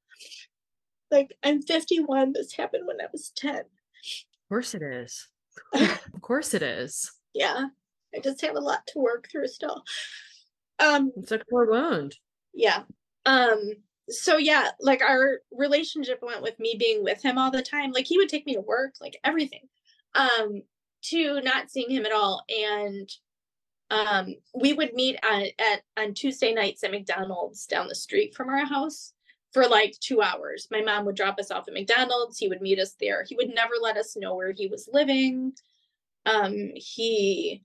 like 1.11 1.35
i'm 1.43 1.61
51 1.61 2.33
this 2.33 2.53
happened 2.53 2.83
when 2.87 3.01
i 3.01 3.05
was 3.11 3.31
10 3.35 3.55
Of 3.59 3.65
course 4.49 4.73
it 4.73 4.81
is. 4.81 5.27
of 5.73 6.21
course 6.21 6.53
it 6.53 6.61
is. 6.61 7.11
yeah 7.33 7.65
i 8.15 8.19
just 8.19 8.41
have 8.41 8.55
a 8.55 8.59
lot 8.59 8.85
to 8.87 8.99
work 8.99 9.27
through 9.31 9.47
still 9.47 9.83
um 10.79 11.11
It's 11.17 11.31
a 11.31 11.39
core 11.39 11.69
wound. 11.69 12.15
yeah 12.53 12.83
um 13.25 13.71
so 14.09 14.37
yeah 14.37 14.69
like 14.79 15.01
our 15.01 15.39
relationship 15.51 16.19
went 16.21 16.41
with 16.41 16.59
me 16.59 16.75
being 16.79 17.03
with 17.03 17.21
him 17.21 17.37
all 17.37 17.51
the 17.51 17.61
time. 17.61 17.91
Like 17.91 18.05
he 18.05 18.17
would 18.17 18.29
take 18.29 18.45
me 18.45 18.55
to 18.55 18.61
work 18.61 18.95
like 19.01 19.19
everything 19.23 19.67
um 20.15 20.61
to 21.03 21.41
not 21.41 21.69
seeing 21.71 21.89
him 21.89 22.05
at 22.05 22.11
all. 22.11 22.43
And 22.49 23.09
um 23.91 24.35
we 24.53 24.73
would 24.73 24.93
meet 24.93 25.17
on 25.23 25.43
at 25.59 25.81
on 25.97 26.13
tuesday 26.13 26.53
nights 26.53 26.83
at 26.83 26.91
mcdonald's 26.91 27.65
down 27.65 27.87
the 27.87 27.95
street 27.95 28.35
from 28.35 28.49
our 28.49 28.65
house 28.65 29.13
for 29.51 29.67
like 29.67 29.95
two 29.99 30.21
hours. 30.21 30.67
My 30.71 30.81
mom 30.81 31.05
would 31.05 31.15
drop 31.15 31.39
us 31.39 31.49
off 31.51 31.67
at 31.67 31.73
mcdonald's. 31.73 32.37
He 32.37 32.47
would 32.47 32.61
meet 32.61 32.79
us 32.79 32.95
there. 32.99 33.23
He 33.27 33.35
would 33.35 33.49
never 33.49 33.73
let 33.81 33.97
us 33.97 34.15
know 34.15 34.35
where 34.35 34.51
he 34.51 34.67
was 34.67 34.89
living. 34.91 35.53
Um 36.25 36.71
he 36.75 37.63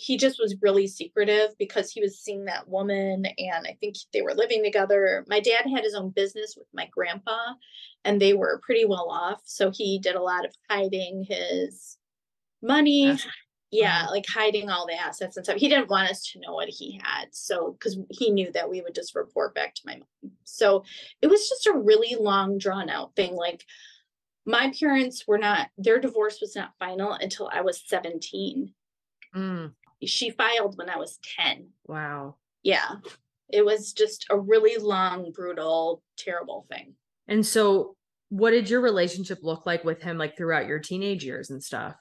he 0.00 0.16
just 0.16 0.38
was 0.40 0.56
really 0.62 0.86
secretive 0.86 1.50
because 1.58 1.92
he 1.92 2.00
was 2.00 2.18
seeing 2.18 2.46
that 2.46 2.66
woman 2.68 3.26
and 3.26 3.66
I 3.66 3.76
think 3.80 3.96
they 4.14 4.22
were 4.22 4.32
living 4.32 4.64
together. 4.64 5.26
My 5.28 5.40
dad 5.40 5.66
had 5.72 5.84
his 5.84 5.94
own 5.94 6.08
business 6.10 6.54
with 6.56 6.66
my 6.72 6.88
grandpa 6.90 7.36
and 8.04 8.18
they 8.18 8.32
were 8.32 8.62
pretty 8.64 8.86
well 8.86 9.10
off. 9.10 9.42
So 9.44 9.70
he 9.70 9.98
did 9.98 10.14
a 10.14 10.22
lot 10.22 10.46
of 10.46 10.54
hiding 10.70 11.26
his 11.28 11.98
money. 12.62 13.18
Yeah, 13.72 14.06
like 14.10 14.24
hiding 14.26 14.68
all 14.68 14.86
the 14.86 14.98
assets 14.98 15.36
and 15.36 15.44
stuff. 15.44 15.58
He 15.58 15.68
didn't 15.68 15.90
want 15.90 16.10
us 16.10 16.22
to 16.32 16.40
know 16.40 16.54
what 16.54 16.68
he 16.68 16.98
had. 17.04 17.26
So, 17.30 17.76
because 17.78 17.96
he 18.10 18.30
knew 18.30 18.50
that 18.50 18.68
we 18.68 18.80
would 18.80 18.96
just 18.96 19.14
report 19.14 19.54
back 19.54 19.76
to 19.76 19.82
my 19.84 19.92
mom. 19.92 20.32
So 20.42 20.82
it 21.22 21.28
was 21.28 21.48
just 21.48 21.68
a 21.68 21.78
really 21.78 22.16
long, 22.18 22.58
drawn 22.58 22.90
out 22.90 23.14
thing. 23.14 23.36
Like, 23.36 23.64
my 24.44 24.72
parents 24.80 25.22
were 25.28 25.38
not, 25.38 25.68
their 25.78 26.00
divorce 26.00 26.40
was 26.40 26.56
not 26.56 26.72
final 26.80 27.12
until 27.12 27.48
I 27.52 27.60
was 27.60 27.80
17 27.86 28.72
Mm, 29.34 29.72
she 30.04 30.30
filed 30.30 30.76
when 30.78 30.90
I 30.90 30.96
was 30.96 31.18
10. 31.38 31.68
wow. 31.86 32.36
Yeah. 32.62 32.96
It 33.48 33.64
was 33.64 33.92
just 33.92 34.26
a 34.30 34.38
really 34.38 34.76
long, 34.76 35.32
brutal, 35.32 36.02
terrible 36.16 36.66
thing. 36.70 36.94
And 37.26 37.44
so 37.44 37.96
what 38.28 38.50
did 38.52 38.70
your 38.70 38.80
relationship 38.80 39.38
look 39.42 39.66
like 39.66 39.82
with 39.84 40.02
him 40.02 40.18
like 40.18 40.36
throughout 40.36 40.66
your 40.66 40.78
teenage 40.78 41.24
years 41.24 41.50
and 41.50 41.62
stuff? 41.62 41.94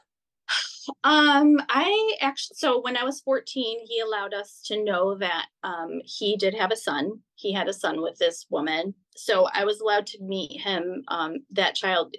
Um, 1.04 1.62
I 1.70 2.16
actually 2.20 2.56
so 2.58 2.82
when 2.82 2.98
I 2.98 3.04
was 3.04 3.22
14, 3.22 3.80
he 3.86 4.00
allowed 4.00 4.34
us 4.34 4.60
to 4.66 4.84
know 4.84 5.16
that 5.20 5.46
um 5.64 6.02
he 6.04 6.36
did 6.36 6.56
have 6.56 6.72
a 6.72 6.76
son. 6.76 7.20
He 7.36 7.54
had 7.54 7.68
a 7.68 7.74
son 7.74 8.02
with 8.02 8.18
this 8.18 8.48
woman. 8.50 8.96
So 9.16 9.48
I 9.54 9.66
was 9.66 9.82
allowed 9.82 10.08
to 10.08 10.24
meet 10.24 10.62
him, 10.62 11.04
um, 11.10 11.36
that 11.52 11.76
child 11.76 12.16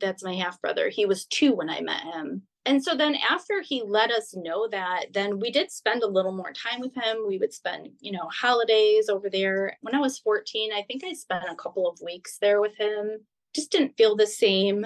that's 0.00 0.24
my 0.24 0.34
half 0.34 0.60
brother. 0.60 0.88
He 0.88 1.06
was 1.06 1.26
two 1.26 1.54
when 1.54 1.70
I 1.70 1.80
met 1.80 2.02
him. 2.02 2.42
And 2.68 2.84
so 2.84 2.94
then 2.94 3.14
after 3.14 3.62
he 3.62 3.82
let 3.82 4.10
us 4.10 4.36
know 4.36 4.68
that, 4.68 5.06
then 5.14 5.40
we 5.40 5.50
did 5.50 5.70
spend 5.70 6.02
a 6.02 6.06
little 6.06 6.36
more 6.36 6.52
time 6.52 6.80
with 6.80 6.94
him. 6.94 7.26
We 7.26 7.38
would 7.38 7.54
spend, 7.54 7.88
you 8.00 8.12
know, 8.12 8.28
holidays 8.30 9.08
over 9.08 9.30
there. 9.30 9.78
When 9.80 9.94
I 9.94 10.00
was 10.00 10.18
14, 10.18 10.74
I 10.74 10.82
think 10.82 11.02
I 11.02 11.14
spent 11.14 11.46
a 11.50 11.54
couple 11.56 11.88
of 11.88 11.98
weeks 12.04 12.36
there 12.42 12.60
with 12.60 12.76
him. 12.76 13.26
Just 13.54 13.72
didn't 13.72 13.96
feel 13.96 14.16
the 14.16 14.26
same. 14.26 14.84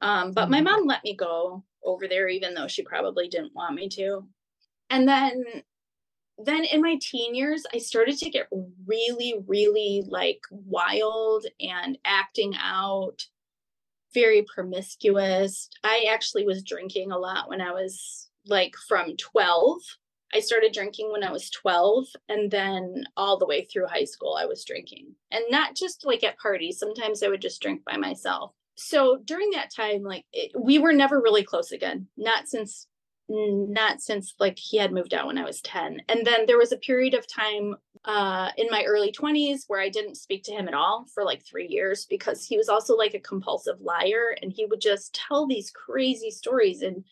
Um, 0.00 0.32
but 0.32 0.50
my 0.50 0.60
Mhm. 0.60 0.64
mom 0.64 0.86
let 0.88 1.04
me 1.04 1.14
go 1.14 1.64
over 1.84 2.08
there, 2.08 2.26
even 2.26 2.52
though 2.54 2.66
she 2.66 2.82
probably 2.82 3.28
didn't 3.28 3.54
want 3.54 3.76
me 3.76 3.88
to. 3.90 4.28
And 4.90 5.08
then 5.08 5.62
then 6.42 6.64
in 6.64 6.80
my 6.80 6.96
teen 7.02 7.34
years, 7.34 7.66
I 7.72 7.78
started 7.78 8.16
to 8.18 8.30
get 8.30 8.48
really, 8.86 9.34
really 9.46 10.02
like 10.06 10.40
wild 10.50 11.46
and 11.60 11.98
acting 12.04 12.56
out, 12.56 13.26
very 14.14 14.44
promiscuous. 14.52 15.68
I 15.84 16.06
actually 16.10 16.44
was 16.44 16.62
drinking 16.62 17.12
a 17.12 17.18
lot 17.18 17.48
when 17.48 17.60
I 17.60 17.72
was 17.72 18.28
like 18.46 18.74
from 18.88 19.16
12. 19.16 19.78
I 20.32 20.40
started 20.40 20.72
drinking 20.72 21.10
when 21.10 21.24
I 21.24 21.32
was 21.32 21.50
12, 21.50 22.06
and 22.28 22.50
then 22.50 23.04
all 23.16 23.36
the 23.36 23.46
way 23.46 23.64
through 23.64 23.88
high 23.88 24.04
school, 24.04 24.38
I 24.38 24.46
was 24.46 24.64
drinking. 24.64 25.08
And 25.32 25.42
not 25.50 25.74
just 25.74 26.06
like 26.06 26.22
at 26.22 26.38
parties, 26.38 26.78
sometimes 26.78 27.22
I 27.22 27.28
would 27.28 27.42
just 27.42 27.60
drink 27.60 27.84
by 27.84 27.96
myself. 27.96 28.52
So 28.76 29.18
during 29.24 29.50
that 29.50 29.74
time, 29.74 30.04
like 30.04 30.24
it, 30.32 30.52
we 30.58 30.78
were 30.78 30.92
never 30.92 31.20
really 31.20 31.42
close 31.42 31.72
again, 31.72 32.06
not 32.16 32.48
since 32.48 32.86
not 33.32 34.00
since 34.00 34.34
like 34.40 34.58
he 34.58 34.76
had 34.76 34.92
moved 34.92 35.14
out 35.14 35.26
when 35.26 35.38
I 35.38 35.44
was 35.44 35.60
10. 35.60 36.02
And 36.08 36.26
then 36.26 36.46
there 36.46 36.58
was 36.58 36.72
a 36.72 36.76
period 36.76 37.14
of 37.14 37.28
time 37.28 37.76
uh 38.04 38.50
in 38.56 38.68
my 38.70 38.84
early 38.84 39.12
20s 39.12 39.64
where 39.66 39.80
I 39.80 39.88
didn't 39.90 40.16
speak 40.16 40.42
to 40.44 40.52
him 40.52 40.68
at 40.68 40.74
all 40.74 41.06
for 41.14 41.24
like 41.24 41.44
3 41.44 41.66
years 41.68 42.06
because 42.06 42.44
he 42.46 42.56
was 42.56 42.68
also 42.68 42.96
like 42.96 43.14
a 43.14 43.20
compulsive 43.20 43.80
liar 43.80 44.36
and 44.42 44.52
he 44.52 44.64
would 44.66 44.80
just 44.80 45.14
tell 45.14 45.46
these 45.46 45.70
crazy 45.70 46.30
stories 46.30 46.82
and 46.82 47.04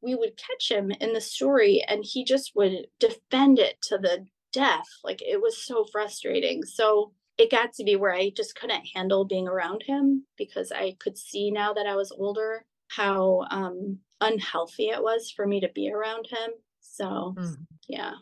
we 0.00 0.14
would 0.14 0.36
catch 0.36 0.70
him 0.70 0.90
in 0.92 1.12
the 1.12 1.20
story 1.20 1.82
and 1.88 2.04
he 2.04 2.24
just 2.24 2.52
would 2.54 2.86
defend 3.00 3.58
it 3.58 3.76
to 3.82 3.98
the 3.98 4.26
death. 4.52 4.86
Like 5.04 5.22
it 5.22 5.40
was 5.40 5.62
so 5.64 5.84
frustrating. 5.90 6.64
So 6.64 7.12
it 7.36 7.50
got 7.50 7.72
to 7.74 7.84
be 7.84 7.96
where 7.96 8.12
I 8.14 8.30
just 8.30 8.54
couldn't 8.56 8.86
handle 8.94 9.24
being 9.24 9.48
around 9.48 9.82
him 9.86 10.26
because 10.36 10.72
I 10.72 10.96
could 11.00 11.18
see 11.18 11.50
now 11.50 11.72
that 11.74 11.86
I 11.86 11.96
was 11.96 12.12
older 12.12 12.64
how 12.88 13.46
um 13.50 14.00
unhealthy 14.20 14.88
it 14.88 15.02
was 15.02 15.30
for 15.30 15.46
me 15.46 15.60
to 15.60 15.68
be 15.68 15.90
around 15.92 16.26
him. 16.28 16.50
So, 16.80 17.38
Mm. 17.38 17.66
yeah, 17.88 18.14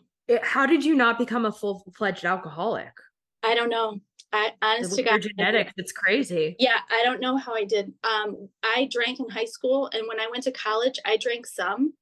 how 0.43 0.65
did 0.65 0.83
you 0.83 0.95
not 0.95 1.17
become 1.17 1.45
a 1.45 1.51
full-fledged 1.51 2.25
alcoholic? 2.25 2.93
I 3.43 3.55
don't 3.55 3.69
know. 3.69 3.99
I 4.33 4.51
honest 4.61 4.91
With 4.91 4.97
to 4.99 5.03
your 5.03 5.19
God, 5.19 5.21
genetics, 5.21 5.73
it's 5.77 5.91
crazy. 5.93 6.55
Yeah, 6.59 6.79
I 6.91 7.03
don't 7.03 7.21
know 7.21 7.37
how 7.37 7.53
I 7.53 7.63
did. 7.63 7.93
Um, 8.03 8.49
I 8.61 8.89
drank 8.91 9.19
in 9.19 9.29
high 9.29 9.45
school, 9.45 9.89
and 9.93 10.03
when 10.07 10.19
I 10.19 10.27
went 10.29 10.43
to 10.43 10.51
college, 10.51 10.99
I 11.05 11.15
drank 11.17 11.47
some, 11.47 11.93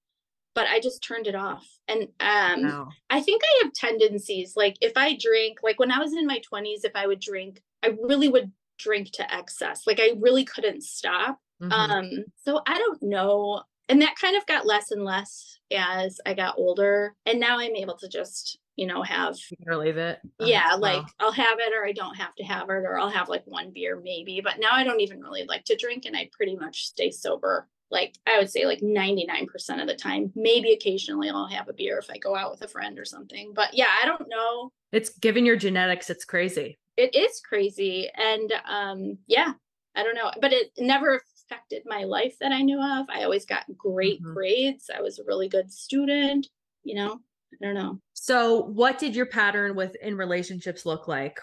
but 0.55 0.65
I 0.67 0.79
just 0.79 1.03
turned 1.03 1.27
it 1.27 1.35
off. 1.35 1.67
And 1.87 2.07
um, 2.19 2.63
Wow. 2.63 2.89
I 3.11 3.21
think 3.21 3.43
I 3.43 3.63
have 3.63 3.73
tendencies. 3.73 4.53
Like 4.55 4.75
if 4.81 4.93
I 4.95 5.15
drink, 5.21 5.59
like 5.61 5.79
when 5.79 5.91
I 5.91 5.99
was 5.99 6.13
in 6.13 6.25
my 6.25 6.39
twenties, 6.39 6.83
if 6.83 6.93
I 6.95 7.05
would 7.05 7.19
drink, 7.19 7.61
I 7.83 7.95
really 8.01 8.27
would 8.27 8.51
drink 8.79 9.11
to 9.13 9.33
excess. 9.33 9.85
Like 9.85 9.99
I 9.99 10.13
really 10.19 10.45
couldn't 10.45 10.83
stop. 10.83 11.39
Mhm. 11.61 11.71
Um, 11.71 12.09
so 12.43 12.61
I 12.65 12.77
don't 12.79 13.03
know. 13.03 13.61
And 13.89 14.01
that 14.01 14.15
kind 14.19 14.35
of 14.35 14.45
got 14.45 14.65
less 14.65 14.91
and 14.91 15.03
less 15.03 15.59
as 15.75 16.19
I 16.25 16.33
got 16.33 16.55
older. 16.57 17.15
And 17.25 17.39
now 17.39 17.59
I'm 17.59 17.75
able 17.75 17.97
to 17.97 18.07
just, 18.07 18.57
you 18.75 18.87
know, 18.87 19.03
have 19.03 19.35
You 19.51 19.57
can 19.57 19.67
relieve 19.67 19.97
it. 19.97 20.19
Oh, 20.39 20.45
yeah, 20.45 20.73
wow. 20.73 20.79
like 20.79 21.05
I'll 21.19 21.31
have 21.31 21.59
it 21.59 21.73
or 21.73 21.85
I 21.85 21.91
don't 21.91 22.15
have 22.15 22.33
to 22.35 22.43
have 22.43 22.69
it, 22.69 22.73
or 22.73 22.97
I'll 22.99 23.09
have 23.09 23.29
like 23.29 23.43
one 23.45 23.71
beer 23.73 23.99
maybe. 24.03 24.41
But 24.43 24.59
now 24.59 24.71
I 24.73 24.83
don't 24.83 25.01
even 25.01 25.21
really 25.21 25.43
like 25.47 25.65
to 25.65 25.75
drink 25.75 26.05
and 26.05 26.15
I 26.15 26.29
pretty 26.35 26.55
much 26.55 26.85
stay 26.85 27.11
sober. 27.11 27.67
Like 27.91 28.15
I 28.25 28.39
would 28.39 28.49
say 28.49 28.65
like 28.65 28.79
99% 28.81 29.47
of 29.81 29.87
the 29.87 29.95
time. 29.95 30.31
Maybe 30.35 30.73
occasionally 30.73 31.29
I'll 31.29 31.47
have 31.47 31.69
a 31.69 31.73
beer 31.73 31.99
if 31.99 32.09
I 32.09 32.17
go 32.17 32.35
out 32.35 32.51
with 32.51 32.63
a 32.63 32.67
friend 32.67 32.97
or 32.97 33.05
something. 33.05 33.53
But 33.55 33.73
yeah, 33.73 33.89
I 34.01 34.05
don't 34.05 34.27
know. 34.27 34.71
it's 34.91 35.09
given 35.19 35.45
your 35.45 35.55
genetics, 35.57 36.09
it's 36.09 36.25
crazy. 36.25 36.79
It 36.97 37.13
is 37.13 37.41
crazy. 37.47 38.09
And 38.15 38.51
um 38.67 39.17
yeah, 39.27 39.53
I 39.95 40.03
don't 40.03 40.15
know. 40.15 40.31
But 40.41 40.53
it 40.53 40.71
never 40.79 41.21
affected 41.45 41.83
my 41.85 42.03
life 42.03 42.37
that 42.39 42.51
I 42.51 42.61
knew 42.61 42.79
of. 42.81 43.05
I 43.09 43.23
always 43.23 43.45
got 43.45 43.65
great 43.77 44.21
Mhm. 44.21 44.33
grades. 44.33 44.89
I 44.89 45.01
was 45.01 45.19
a 45.19 45.23
really 45.23 45.47
good 45.47 45.71
student, 45.71 46.47
you 46.83 46.95
know. 46.95 47.21
I 47.53 47.65
don't 47.65 47.75
know. 47.75 48.01
So, 48.13 48.63
what 48.63 48.97
did 48.99 49.15
your 49.15 49.27
pattern 49.27 49.75
with 49.75 49.95
in 50.01 50.17
relationships 50.17 50.85
look 50.85 51.07
like? 51.07 51.39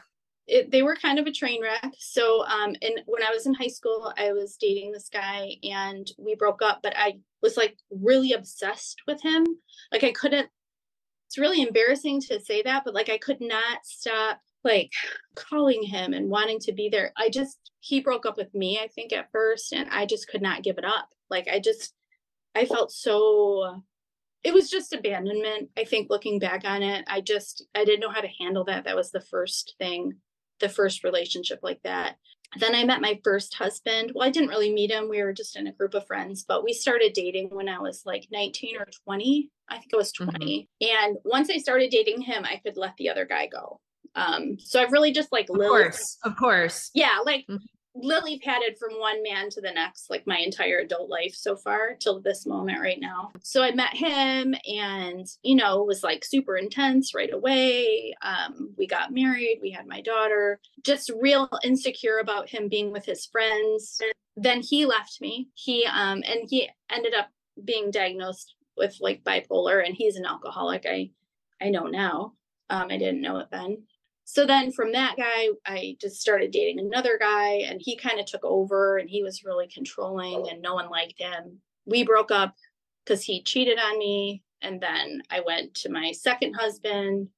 it, 0.49 0.73
they 0.73 0.83
were 0.83 0.97
kind 0.97 1.21
of 1.21 1.27
a 1.29 1.33
train 1.33 1.63
wreck. 1.63 1.95
So, 1.99 2.45
um, 2.47 2.75
and 2.83 3.01
when 3.07 3.23
I 3.23 3.31
was 3.31 3.47
in 3.47 3.55
high 3.55 3.69
school, 3.69 4.13
I 4.19 4.33
was 4.33 4.57
dating 4.57 4.91
this 4.91 5.09
guy 5.09 5.53
and 5.63 6.11
we 6.19 6.35
broke 6.35 6.61
up, 6.63 6.81
but 6.83 6.95
I 6.97 7.21
was 7.41 7.57
like 7.57 7.79
really 7.91 8.33
obsessed 8.33 9.03
with 9.07 9.23
him. 9.23 9.47
Like 9.93 10.03
I 10.03 10.11
couldn't, 10.11 10.51
it's 11.29 11.39
really 11.39 11.63
embarrassing 11.63 12.23
to 12.23 12.41
say 12.41 12.61
that, 12.63 12.83
but 12.85 12.93
like 12.93 13.09
I 13.09 13.19
could 13.19 13.41
not 13.41 13.87
stop 13.87 14.41
like 14.65 14.91
calling 15.35 15.83
him 15.83 16.13
and 16.13 16.29
wanting 16.31 16.59
to 16.61 16.73
be 16.73 16.89
there. 16.89 17.13
I 17.17 17.29
just, 17.29 17.59
he 17.81 18.01
broke 18.01 18.27
up 18.27 18.37
with 18.37 18.55
me, 18.55 18.79
I 18.83 18.89
think 18.89 19.13
at 19.13 19.31
first, 19.33 19.73
and 19.73 19.89
I 19.91 20.07
just 20.07 20.29
could 20.29 20.43
not 20.43 20.63
give 20.63 20.79
it 20.79 20.85
up. 20.85 21.09
Like 21.31 21.49
I 21.49 21.59
just, 21.59 21.95
I 22.55 22.65
felt 22.67 22.93
so 22.93 23.83
it 24.45 24.53
was 24.53 24.69
just 24.69 24.93
abandonment 24.93 25.71
i 25.79 25.85
think 25.85 26.11
looking 26.11 26.41
back 26.41 26.63
on 26.65 26.83
it. 26.83 27.05
I 27.07 27.21
just 27.21 27.65
i 27.75 27.85
didn't 27.85 28.01
know 28.01 28.11
how 28.11 28.21
to 28.21 28.29
handle 28.41 28.65
that. 28.65 28.85
That 28.85 28.97
was 28.97 29.11
the 29.11 29.21
first 29.21 29.75
thing 29.79 30.15
the 30.61 30.69
first 30.69 31.03
relationship 31.05 31.61
like 31.63 31.81
that. 31.85 32.17
Then 32.59 32.75
i 32.75 32.85
met 32.85 33.01
my 33.01 33.19
first 33.25 33.55
husband. 33.55 34.13
Well 34.15 34.27
i 34.27 34.31
didn't 34.31 34.49
really 34.51 34.73
meet 34.73 34.91
him. 34.91 35.09
We 35.09 35.23
were 35.23 35.33
just 35.33 35.57
in 35.57 35.67
a 35.69 35.73
group 35.73 35.95
of 35.95 36.07
friends 36.07 36.45
but 36.47 36.65
we 36.65 36.73
started 36.73 37.13
dating 37.15 37.49
when 37.51 37.69
i 37.69 37.79
was 37.79 38.03
like 38.05 38.27
19 38.33 38.77
or 38.79 38.87
20 39.05 39.51
i 39.71 39.79
think 39.79 39.91
it 39.93 39.97
was 39.97 40.13
Mhm. 40.13 40.31
20 40.31 40.69
and 40.83 41.17
once 41.25 41.49
i 41.49 41.57
started 41.59 41.91
dating 41.91 42.21
him 42.21 42.45
i 42.45 42.61
could 42.65 42.77
let 42.77 42.95
the 42.99 43.09
other 43.09 43.25
guy 43.25 43.47
go 43.47 43.81
um 44.15 44.57
so 44.59 44.81
i've 44.81 44.93
really 44.93 45.13
just 45.13 45.33
like 45.33 45.49
Of 45.49 45.57
lily 45.57 45.69
course, 45.85 46.19
of 46.25 46.37
course. 46.37 46.91
yeah 46.95 47.19
like 47.25 47.47
Mhm. 47.49 47.59
lily 47.95 48.39
padded 48.39 48.77
from 48.79 48.99
one 48.99 49.23
man 49.23 49.51
to 49.51 49.61
the 49.61 49.71
next 49.71 50.09
like 50.11 50.27
my 50.27 50.39
entire 50.39 50.79
adult 50.79 51.09
life 51.11 51.35
so 51.35 51.57
far 51.57 51.95
till 51.95 52.21
this 52.21 52.47
moment 52.47 52.81
right 52.81 52.99
now. 53.01 53.33
So 53.43 53.63
i 53.63 53.71
met 53.73 53.95
him 53.95 54.55
and 54.67 55.27
you 55.43 55.55
know 55.55 55.83
was 55.83 56.03
like 56.03 56.25
super 56.25 56.57
intense 56.57 57.15
right 57.15 57.33
away. 57.33 58.15
Um 58.23 58.75
we 58.79 58.87
got 58.87 59.13
married 59.13 59.59
we 59.63 59.71
had 59.71 59.87
my 59.87 60.01
daughter. 60.01 60.59
Just 60.85 61.11
real 61.21 61.49
insecure 61.63 62.19
about 62.19 62.49
him 62.49 62.69
being 62.69 62.93
with 62.93 63.05
his 63.05 63.27
friends. 63.27 64.01
Then 64.37 64.63
he 64.63 64.87
left 64.87 65.21
me. 65.21 65.49
He 65.55 65.85
um 65.87 66.23
and 66.27 66.41
he 66.49 66.71
ended 66.91 67.15
up 67.15 67.29
being 67.63 67.91
diagnosed 67.91 68.55
with 68.77 68.97
like 69.01 69.23
bipolar 69.23 69.85
and 69.85 69.95
he's 69.95 70.17
an 70.17 70.25
alcoholic. 70.25 70.87
I 70.87 71.11
i 71.61 71.69
know 71.69 71.85
now. 71.85 72.33
Um 72.71 72.87
i 72.91 72.97
didn't 72.97 73.21
know 73.21 73.37
it 73.39 73.49
then 73.51 73.83
so 74.25 74.47
then 74.47 74.73
from 74.73 74.93
that 74.93 75.17
guy 75.17 75.49
i 75.67 75.97
just 76.01 76.21
started 76.21 76.51
dating 76.51 76.79
another 76.79 77.19
guy 77.19 77.63
and 77.67 77.81
he 77.83 77.97
kind 77.97 78.21
of 78.21 78.27
took 78.27 78.45
over 78.45 78.99
and 78.99 79.09
he 79.11 79.23
was 79.23 79.45
really 79.45 79.69
controlling 79.69 80.49
and 80.51 80.63
no 80.63 80.75
one 80.75 80.89
liked 80.89 81.21
him. 81.21 81.61
We 81.87 82.05
broke 82.05 82.31
up 82.31 82.55
because 83.05 83.25
he 83.25 83.43
cheated 83.43 83.79
on 83.79 83.99
me 83.99 84.43
and 84.61 84.81
then 84.81 85.23
i 85.31 85.41
went 85.41 85.75
to 85.75 85.91
my 85.91 86.13
second 86.13 86.55
husband. 86.55 87.29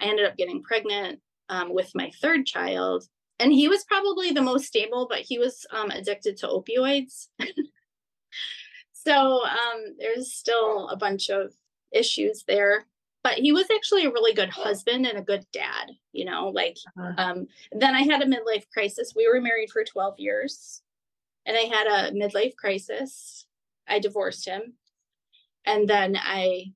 I 0.00 0.06
ended 0.06 0.26
up 0.26 0.36
getting 0.36 0.62
pregnant 0.62 1.20
um, 1.48 1.72
with 1.72 1.90
my 1.94 2.10
third 2.20 2.46
child 2.46 3.04
and 3.38 3.52
he 3.52 3.68
was 3.68 3.84
probably 3.84 4.30
the 4.30 4.42
most 4.42 4.66
stable 4.66 5.06
but 5.08 5.20
he 5.20 5.38
was 5.38 5.66
um, 5.70 5.90
addicted 5.90 6.36
to 6.38 6.48
opioids. 6.48 7.28
So 9.04 9.44
um, 9.44 9.96
there's 9.98 10.32
still 10.32 10.88
a 10.88 10.96
bunch 10.96 11.28
of 11.28 11.52
issues 11.92 12.44
there 12.48 12.86
but 13.24 13.34
he 13.38 13.50
was 13.52 13.66
actually 13.74 14.04
a 14.04 14.10
really 14.12 14.34
good 14.34 14.50
husband 14.50 15.06
and 15.06 15.18
a 15.18 15.22
good 15.22 15.44
dad 15.52 15.90
you 16.12 16.24
know 16.24 16.50
like 16.50 16.76
Uh, 17.00 17.12
um, 17.16 17.46
then 17.72 17.94
i 17.94 18.02
had 18.02 18.22
a 18.22 18.26
midlife 18.26 18.68
crisis. 18.72 19.14
We 19.16 19.26
were 19.26 19.40
married 19.40 19.70
for 19.72 19.82
12 19.82 20.14
years 20.18 20.82
and 21.46 21.56
i 21.56 21.62
had 21.62 21.86
a 21.88 22.12
midlife 22.12 22.54
crisis. 22.56 23.46
I 23.88 23.98
divorced 23.98 24.46
him 24.46 24.74
and 25.66 25.88
then 25.88 26.16
i 26.20 26.72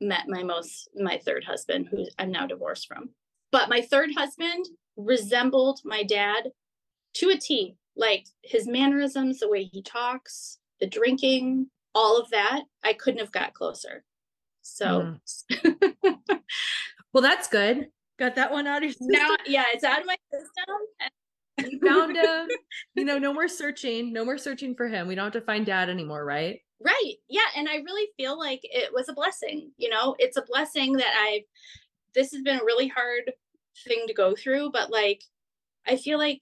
met 0.00 0.28
my 0.28 0.42
most 0.42 0.88
my 0.94 1.18
third 1.18 1.44
husband 1.44 1.88
who 1.90 2.06
i'm 2.18 2.30
now 2.30 2.46
divorced 2.46 2.86
from. 2.88 3.10
But 3.50 3.68
my 3.68 3.82
third 3.82 4.10
husband 4.16 4.66
resembled 4.96 5.80
my 5.84 6.02
dad 6.02 6.52
to 7.14 7.30
a 7.30 7.36
t 7.36 7.76
like 7.96 8.26
his 8.42 8.66
mannerisms 8.66 9.40
the 9.40 9.48
way 9.48 9.64
he 9.64 9.82
talks 9.82 10.58
the 10.80 10.86
drinking 10.86 11.68
all 11.94 12.18
of 12.18 12.30
that 12.30 12.62
i 12.82 12.92
couldn't 12.92 13.20
have 13.20 13.32
got 13.32 13.54
closer 13.54 14.04
so 14.62 15.16
mm. 15.52 15.78
well, 17.12 17.22
that's 17.22 17.48
good. 17.48 17.88
Got 18.18 18.36
that 18.36 18.52
one 18.52 18.66
out 18.66 18.78
of 18.78 18.84
your 18.84 18.92
system. 18.92 19.08
now 19.10 19.36
yeah 19.46 19.64
it's 19.72 19.84
out 19.84 20.00
of 20.00 20.06
my 20.06 20.16
system 20.32 21.70
you 21.70 21.78
found 21.80 22.16
him. 22.16 22.48
You 22.94 23.04
know, 23.04 23.18
no 23.18 23.32
more 23.32 23.48
searching. 23.48 24.12
No 24.12 24.24
more 24.24 24.38
searching 24.38 24.74
for 24.74 24.88
him. 24.88 25.06
We 25.06 25.14
don't 25.14 25.24
have 25.24 25.32
to 25.34 25.40
find 25.40 25.64
dad 25.64 25.88
anymore, 25.88 26.24
right? 26.24 26.60
right 26.84 27.14
yeah 27.28 27.46
and 27.56 27.68
i 27.68 27.76
really 27.76 28.08
feel 28.16 28.36
like 28.36 28.58
it 28.64 28.92
was 28.92 29.08
a 29.08 29.12
blessing 29.12 29.70
you 29.76 29.88
know 29.88 30.16
it's 30.18 30.36
a 30.36 30.42
blessing 30.48 30.94
that 30.94 31.14
i've 31.16 31.42
this 32.12 32.32
has 32.32 32.42
been 32.42 32.58
a 32.58 32.64
really 32.64 32.88
hard 32.88 33.30
thing 33.86 34.02
to 34.08 34.12
go 34.12 34.34
through 34.34 34.68
but 34.72 34.90
like 34.90 35.22
i 35.86 35.94
feel 35.94 36.18
like 36.18 36.40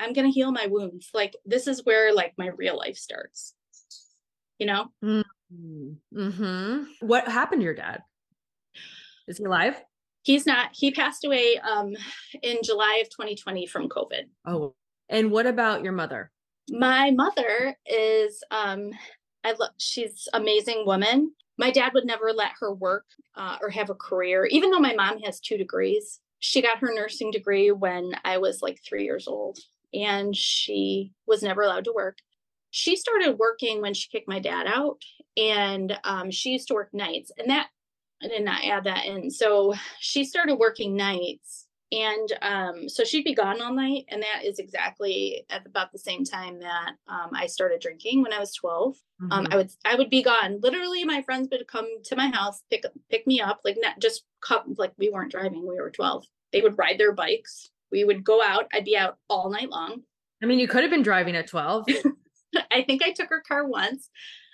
I'm 0.00 0.12
gonna 0.12 0.30
heal 0.30 0.52
my 0.52 0.66
wounds. 0.66 1.10
Like 1.14 1.36
this 1.44 1.66
is 1.66 1.84
where 1.84 2.14
like 2.14 2.34
my 2.36 2.48
real 2.48 2.76
life 2.76 2.96
starts. 2.96 3.54
You 4.58 4.66
know? 4.66 4.86
Mm. 5.04 5.24
Mm-hmm. 6.14 6.84
What 7.00 7.28
happened 7.28 7.60
to 7.60 7.64
your 7.64 7.74
dad? 7.74 8.02
Is 9.26 9.38
he 9.38 9.44
alive? 9.44 9.80
He's 10.22 10.46
not. 10.46 10.70
He 10.72 10.90
passed 10.90 11.24
away 11.24 11.58
um 11.58 11.94
in 12.42 12.58
July 12.62 13.02
of 13.02 13.10
2020 13.10 13.66
from 13.66 13.88
COVID. 13.88 14.24
Oh, 14.46 14.74
and 15.08 15.30
what 15.30 15.46
about 15.46 15.82
your 15.84 15.92
mother? 15.92 16.30
My 16.70 17.10
mother 17.10 17.76
is 17.86 18.42
um 18.50 18.90
I 19.44 19.52
love 19.52 19.70
she's 19.78 20.28
amazing 20.32 20.84
woman. 20.86 21.32
My 21.58 21.70
dad 21.70 21.92
would 21.94 22.06
never 22.06 22.32
let 22.32 22.52
her 22.60 22.74
work 22.74 23.04
uh, 23.36 23.58
or 23.62 23.68
have 23.70 23.88
a 23.88 23.94
career, 23.94 24.46
even 24.46 24.70
though 24.70 24.80
my 24.80 24.94
mom 24.94 25.20
has 25.20 25.38
two 25.38 25.56
degrees. 25.56 26.20
She 26.40 26.60
got 26.60 26.78
her 26.78 26.92
nursing 26.92 27.30
degree 27.30 27.70
when 27.70 28.12
I 28.24 28.38
was 28.38 28.60
like 28.60 28.80
three 28.82 29.04
years 29.04 29.28
old, 29.28 29.58
and 29.92 30.34
she 30.34 31.12
was 31.26 31.42
never 31.42 31.62
allowed 31.62 31.84
to 31.84 31.92
work. 31.94 32.18
She 32.74 32.96
started 32.96 33.38
working 33.38 33.80
when 33.80 33.94
she 33.94 34.08
kicked 34.08 34.26
my 34.26 34.40
dad 34.40 34.66
out, 34.66 34.98
and 35.36 35.96
um, 36.02 36.30
she 36.30 36.50
used 36.50 36.68
to 36.68 36.74
work 36.74 36.92
nights, 36.92 37.30
and 37.38 37.48
that 37.50 37.68
I 38.20 38.26
did 38.28 38.44
not 38.44 38.64
add 38.64 38.84
that 38.84 39.04
in. 39.04 39.30
So 39.30 39.74
she 40.00 40.24
started 40.24 40.56
working 40.56 40.96
nights 40.96 41.66
and 41.92 42.32
um, 42.42 42.88
so 42.88 43.04
she'd 43.04 43.24
be 43.24 43.34
gone 43.34 43.60
all 43.60 43.72
night 43.72 44.06
and 44.08 44.22
that 44.22 44.44
is 44.44 44.58
exactly 44.58 45.44
at 45.50 45.66
about 45.66 45.92
the 45.92 45.98
same 45.98 46.24
time 46.24 46.58
that 46.58 46.92
um, 47.06 47.30
i 47.34 47.46
started 47.46 47.78
drinking 47.78 48.22
when 48.22 48.32
i 48.32 48.38
was 48.38 48.54
12 48.54 48.96
um, 49.20 49.28
mm-hmm. 49.28 49.32
um, 49.32 49.46
i 49.50 49.56
would 49.56 49.70
i 49.84 49.94
would 49.94 50.10
be 50.10 50.22
gone. 50.22 50.58
Literally 50.62 51.04
my 51.04 51.22
friends 51.22 51.48
would 51.52 51.68
come 51.68 51.86
to 52.04 52.16
my 52.16 52.28
house 52.28 52.62
pick 52.70 52.84
pick 53.10 53.26
me 53.26 53.40
up 53.40 53.60
like 53.64 53.76
not 53.78 54.00
just 54.00 54.24
come 54.40 54.74
like 54.78 54.92
we 54.98 55.10
weren't 55.10 55.30
driving 55.30 55.66
we 55.66 55.80
were 55.80 55.90
12 55.90 56.24
they 56.52 56.60
would 56.60 56.78
ride 56.78 56.98
their 56.98 57.12
bikes. 57.12 57.70
We 57.90 58.04
would 58.04 58.22
go 58.22 58.40
out. 58.40 58.66
I'd 58.72 58.84
be 58.84 58.96
out 58.96 59.18
all 59.28 59.50
night 59.50 59.70
long. 59.70 60.02
I 60.42 60.46
mean 60.46 60.58
you 60.58 60.68
could 60.68 60.82
have 60.82 60.90
been 60.90 61.02
driving 61.02 61.36
at 61.36 61.48
12 61.48 61.86
i 62.70 62.82
think 62.82 63.02
i 63.02 63.12
took 63.12 63.28
her 63.30 63.42
car 63.46 63.66
once. 63.66 64.10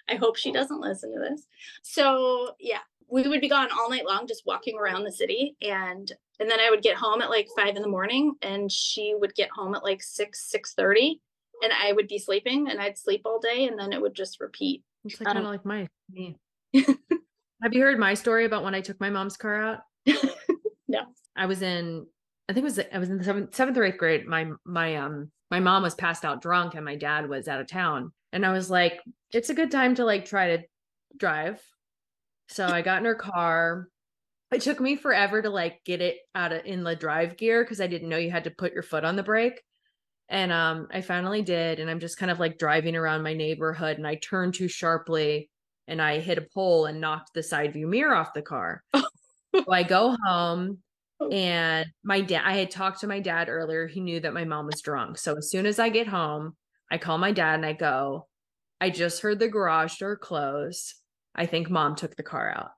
I 0.08 0.16
hope 0.16 0.36
she 0.36 0.50
doesn't 0.50 0.80
listen 0.80 1.12
to 1.12 1.20
this. 1.20 1.46
So 1.82 2.52
yeah 2.58 2.80
we 3.10 3.26
would 3.26 3.40
be 3.40 3.48
gone 3.48 3.68
all 3.76 3.90
night 3.90 4.06
long 4.06 4.26
just 4.26 4.46
walking 4.46 4.78
around 4.78 5.04
the 5.04 5.12
city 5.12 5.56
and 5.62 6.12
and 6.38 6.50
then 6.50 6.60
i 6.60 6.70
would 6.70 6.82
get 6.82 6.96
home 6.96 7.20
at 7.20 7.28
like 7.28 7.48
five 7.56 7.76
in 7.76 7.82
the 7.82 7.88
morning 7.88 8.34
and 8.42 8.70
she 8.70 9.14
would 9.18 9.34
get 9.34 9.50
home 9.50 9.74
at 9.74 9.82
like 9.82 10.02
six 10.02 10.48
six 10.48 10.74
thirty 10.74 11.20
and 11.62 11.72
i 11.72 11.92
would 11.92 12.08
be 12.08 12.18
sleeping 12.18 12.68
and 12.68 12.80
i'd 12.80 12.96
sleep 12.96 13.22
all 13.24 13.40
day 13.40 13.66
and 13.66 13.78
then 13.78 13.92
it 13.92 14.00
would 14.00 14.14
just 14.14 14.40
repeat. 14.40 14.82
It's 15.04 15.20
like 15.20 15.28
um, 15.28 15.34
kind 15.34 15.46
of 15.46 15.52
like 15.52 15.64
my 15.64 15.88
me. 16.10 16.36
Have 17.62 17.74
you 17.74 17.82
heard 17.82 17.98
my 17.98 18.14
story 18.14 18.44
about 18.44 18.62
when 18.62 18.74
i 18.74 18.80
took 18.80 19.00
my 19.00 19.10
mom's 19.10 19.36
car 19.36 19.60
out? 19.60 19.80
No. 20.90 21.02
I 21.36 21.46
was 21.46 21.62
in 21.62 22.06
i 22.48 22.52
think 22.52 22.64
it 22.64 22.64
was 22.64 22.80
i 22.92 22.98
was 22.98 23.10
in 23.10 23.18
the 23.18 23.24
seventh, 23.24 23.54
seventh 23.54 23.78
or 23.78 23.84
eighth 23.84 23.96
grade 23.96 24.26
my 24.26 24.50
my 24.64 24.96
um 24.96 25.30
my 25.50 25.60
mom 25.60 25.82
was 25.82 25.94
passed 25.94 26.24
out 26.24 26.42
drunk 26.42 26.74
and 26.74 26.84
my 26.84 26.96
dad 26.96 27.28
was 27.28 27.48
out 27.48 27.60
of 27.60 27.66
town 27.66 28.12
and 28.32 28.44
i 28.44 28.52
was 28.52 28.70
like 28.70 29.00
it's 29.32 29.50
a 29.50 29.54
good 29.54 29.70
time 29.70 29.94
to 29.94 30.04
like 30.04 30.24
try 30.24 30.56
to 30.56 30.62
drive 31.16 31.60
so 32.50 32.66
I 32.66 32.82
got 32.82 32.98
in 32.98 33.04
her 33.04 33.14
car. 33.14 33.88
It 34.52 34.62
took 34.62 34.80
me 34.80 34.96
forever 34.96 35.40
to 35.40 35.50
like 35.50 35.84
get 35.84 36.00
it 36.00 36.16
out 36.34 36.52
of 36.52 36.64
in 36.66 36.82
the 36.82 36.96
drive 36.96 37.36
gear 37.36 37.62
because 37.62 37.80
I 37.80 37.86
didn't 37.86 38.08
know 38.08 38.16
you 38.16 38.32
had 38.32 38.44
to 38.44 38.50
put 38.50 38.72
your 38.72 38.82
foot 38.82 39.04
on 39.04 39.14
the 39.14 39.22
brake. 39.22 39.62
And 40.28 40.50
um 40.52 40.88
I 40.92 41.00
finally 41.00 41.42
did 41.42 41.78
and 41.78 41.88
I'm 41.88 42.00
just 42.00 42.18
kind 42.18 42.30
of 42.30 42.40
like 42.40 42.58
driving 42.58 42.96
around 42.96 43.22
my 43.22 43.34
neighborhood 43.34 43.98
and 43.98 44.06
I 44.06 44.16
turned 44.16 44.54
too 44.54 44.66
sharply 44.66 45.48
and 45.86 46.02
I 46.02 46.18
hit 46.18 46.38
a 46.38 46.46
pole 46.52 46.86
and 46.86 47.00
knocked 47.00 47.34
the 47.34 47.42
side 47.42 47.72
view 47.72 47.86
mirror 47.86 48.14
off 48.14 48.34
the 48.34 48.42
car. 48.42 48.82
so 48.94 49.72
I 49.72 49.84
go 49.84 50.16
home. 50.24 50.78
Oh. 51.22 51.28
and 51.28 51.86
my 52.02 52.22
dad 52.22 52.42
I 52.46 52.54
had 52.54 52.70
talked 52.70 53.00
to 53.00 53.06
my 53.06 53.20
dad 53.20 53.48
earlier. 53.48 53.86
He 53.86 54.00
knew 54.00 54.20
that 54.20 54.32
my 54.32 54.44
mom 54.44 54.66
was 54.66 54.80
drunk. 54.80 55.18
So 55.18 55.36
as 55.36 55.50
soon 55.50 55.66
as 55.66 55.78
I 55.78 55.90
get 55.90 56.08
home, 56.08 56.56
I 56.90 56.98
call 56.98 57.18
my 57.18 57.30
dad 57.32 57.56
and 57.56 57.66
I 57.66 57.74
go, 57.74 58.26
I 58.80 58.90
just 58.90 59.20
heard 59.20 59.38
the 59.38 59.48
garage 59.48 59.98
door 59.98 60.16
close. 60.16 60.94
I 61.34 61.46
think 61.46 61.68
mom 61.68 61.94
took 61.94 62.16
the 62.16 62.22
car 62.22 62.50
out. 62.50 62.70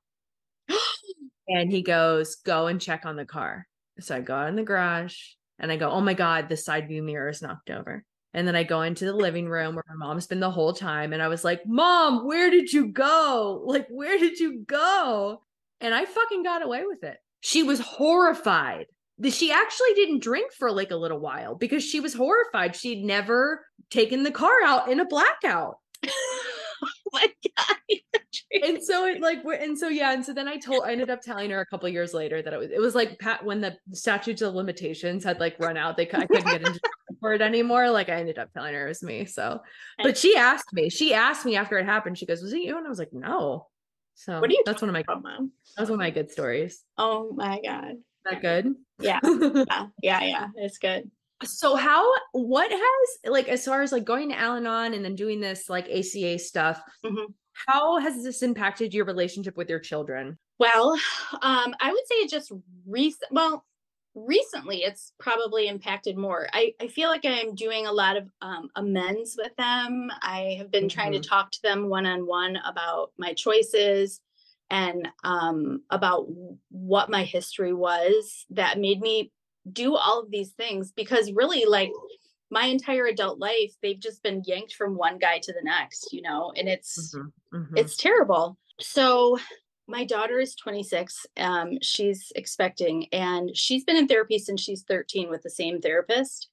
and 1.48 1.70
he 1.70 1.82
goes, 1.82 2.36
Go 2.36 2.66
and 2.66 2.80
check 2.80 3.06
on 3.06 3.16
the 3.16 3.24
car. 3.24 3.66
So 4.00 4.16
I 4.16 4.20
go 4.20 4.34
out 4.34 4.48
in 4.48 4.56
the 4.56 4.64
garage 4.64 5.16
and 5.58 5.70
I 5.70 5.76
go, 5.76 5.90
Oh 5.90 6.00
my 6.00 6.14
God, 6.14 6.48
the 6.48 6.56
side 6.56 6.88
view 6.88 7.02
mirror 7.02 7.28
is 7.28 7.42
knocked 7.42 7.70
over. 7.70 8.04
And 8.34 8.48
then 8.48 8.56
I 8.56 8.64
go 8.64 8.82
into 8.82 9.04
the 9.04 9.12
living 9.12 9.48
room 9.48 9.74
where 9.74 9.84
my 9.88 10.06
mom's 10.06 10.26
been 10.26 10.40
the 10.40 10.50
whole 10.50 10.72
time. 10.72 11.12
And 11.12 11.22
I 11.22 11.28
was 11.28 11.44
like, 11.44 11.62
Mom, 11.66 12.26
where 12.26 12.50
did 12.50 12.72
you 12.72 12.88
go? 12.88 13.62
Like, 13.64 13.86
where 13.88 14.18
did 14.18 14.40
you 14.40 14.64
go? 14.66 15.42
And 15.80 15.94
I 15.94 16.04
fucking 16.04 16.42
got 16.42 16.62
away 16.62 16.82
with 16.86 17.04
it. 17.04 17.18
She 17.42 17.62
was 17.62 17.80
horrified. 17.80 18.86
That 19.18 19.34
she 19.34 19.52
actually 19.52 19.92
didn't 19.94 20.22
drink 20.22 20.52
for 20.58 20.72
like 20.72 20.90
a 20.90 20.96
little 20.96 21.20
while 21.20 21.54
because 21.54 21.84
she 21.84 22.00
was 22.00 22.14
horrified. 22.14 22.74
She'd 22.74 23.04
never 23.04 23.64
taken 23.90 24.22
the 24.22 24.32
car 24.32 24.64
out 24.64 24.90
in 24.90 24.98
a 24.98 25.04
blackout. 25.04 25.76
oh 26.06 26.88
my 27.12 27.26
God 27.56 27.76
and 28.62 28.82
so 28.82 29.06
it 29.06 29.20
like 29.20 29.42
and 29.60 29.78
so 29.78 29.88
yeah 29.88 30.12
and 30.12 30.24
so 30.24 30.32
then 30.32 30.48
i 30.48 30.56
told 30.56 30.84
i 30.84 30.92
ended 30.92 31.10
up 31.10 31.20
telling 31.20 31.50
her 31.50 31.60
a 31.60 31.66
couple 31.66 31.88
years 31.88 32.14
later 32.14 32.42
that 32.42 32.52
it 32.52 32.58
was 32.58 32.70
it 32.70 32.80
was 32.80 32.94
like 32.94 33.18
pat 33.18 33.44
when 33.44 33.60
the 33.60 33.76
statutes 33.92 34.42
of 34.42 34.54
limitations 34.54 35.24
had 35.24 35.40
like 35.40 35.56
run 35.58 35.76
out 35.76 35.96
they 35.96 36.08
i 36.12 36.26
couldn't 36.26 36.44
get 36.44 36.66
into 36.66 36.80
for 37.20 37.34
it 37.34 37.42
anymore 37.42 37.90
like 37.90 38.08
i 38.08 38.14
ended 38.14 38.38
up 38.38 38.52
telling 38.52 38.74
her 38.74 38.86
it 38.86 38.88
was 38.88 39.02
me 39.02 39.24
so 39.24 39.60
but 40.02 40.16
she 40.16 40.36
asked 40.36 40.72
me 40.72 40.88
she 40.88 41.14
asked 41.14 41.44
me 41.44 41.56
after 41.56 41.78
it 41.78 41.84
happened 41.84 42.18
she 42.18 42.26
goes 42.26 42.42
was 42.42 42.52
it 42.52 42.62
you 42.62 42.76
and 42.76 42.86
i 42.86 42.90
was 42.90 42.98
like 42.98 43.12
no 43.12 43.66
so 44.14 44.40
what 44.40 44.50
are 44.50 44.52
you 44.52 44.62
that's 44.66 44.82
one 44.82 44.88
of 44.88 44.92
my 44.92 45.00
about, 45.00 45.22
mom? 45.22 45.52
that's 45.76 45.90
one 45.90 45.98
of 45.98 46.04
my 46.04 46.10
good 46.10 46.30
stories 46.30 46.82
oh 46.98 47.32
my 47.34 47.60
god 47.64 47.92
Is 47.92 47.96
that 48.24 48.42
good 48.42 48.74
yeah 49.00 49.20
yeah 49.24 49.86
yeah 50.02 50.22
yeah 50.22 50.46
it's 50.56 50.78
good 50.78 51.10
so 51.44 51.74
how 51.74 52.08
what 52.32 52.70
has 52.70 53.32
like 53.32 53.48
as 53.48 53.64
far 53.64 53.82
as 53.82 53.90
like 53.90 54.04
going 54.04 54.28
to 54.28 54.38
al-anon 54.38 54.94
and 54.94 55.04
then 55.04 55.16
doing 55.16 55.40
this 55.40 55.68
like 55.68 55.88
aca 55.88 56.38
stuff 56.38 56.80
mm-hmm. 57.04 57.32
How 57.66 57.98
has 57.98 58.22
this 58.22 58.42
impacted 58.42 58.94
your 58.94 59.04
relationship 59.04 59.56
with 59.56 59.68
your 59.68 59.78
children? 59.78 60.38
Well, 60.58 60.92
um, 61.42 61.74
I 61.80 61.90
would 61.92 62.06
say 62.06 62.26
just 62.26 62.52
recent. 62.86 63.32
Well, 63.32 63.64
recently 64.14 64.78
it's 64.78 65.12
probably 65.18 65.68
impacted 65.68 66.16
more. 66.16 66.48
I, 66.52 66.74
I 66.80 66.88
feel 66.88 67.08
like 67.08 67.24
I'm 67.24 67.54
doing 67.54 67.86
a 67.86 67.92
lot 67.92 68.16
of 68.16 68.28
um, 68.40 68.68
amends 68.76 69.36
with 69.38 69.54
them. 69.56 70.10
I 70.20 70.56
have 70.58 70.70
been 70.70 70.84
mm-hmm. 70.84 70.94
trying 70.94 71.12
to 71.12 71.18
mm-hmm. 71.18 71.28
talk 71.28 71.50
to 71.52 71.62
them 71.62 71.88
one 71.88 72.06
on 72.06 72.26
one 72.26 72.56
about 72.56 73.12
my 73.18 73.32
choices 73.32 74.20
and 74.70 75.08
um, 75.22 75.82
about 75.90 76.26
what 76.70 77.10
my 77.10 77.24
history 77.24 77.72
was 77.72 78.46
that 78.50 78.78
made 78.78 79.00
me 79.00 79.30
do 79.70 79.94
all 79.94 80.20
of 80.20 80.30
these 80.30 80.50
things 80.52 80.92
because 80.92 81.30
really 81.32 81.64
like 81.66 81.92
my 82.50 82.64
entire 82.64 83.06
adult 83.06 83.38
life 83.38 83.72
they've 83.80 84.00
just 84.00 84.22
been 84.22 84.42
yanked 84.44 84.74
from 84.74 84.96
one 84.96 85.18
guy 85.18 85.38
to 85.38 85.52
the 85.52 85.62
next 85.62 86.12
you 86.12 86.20
know 86.20 86.52
and 86.56 86.68
it's 86.68 87.14
mm-hmm, 87.14 87.56
mm-hmm. 87.56 87.76
it's 87.76 87.96
terrible 87.96 88.58
so 88.80 89.38
my 89.88 90.04
daughter 90.04 90.38
is 90.38 90.54
26 90.54 91.26
um, 91.38 91.78
she's 91.82 92.32
expecting 92.36 93.06
and 93.12 93.56
she's 93.56 93.84
been 93.84 93.96
in 93.96 94.08
therapy 94.08 94.38
since 94.38 94.60
she's 94.60 94.82
13 94.82 95.28
with 95.28 95.42
the 95.42 95.50
same 95.50 95.80
therapist. 95.80 96.48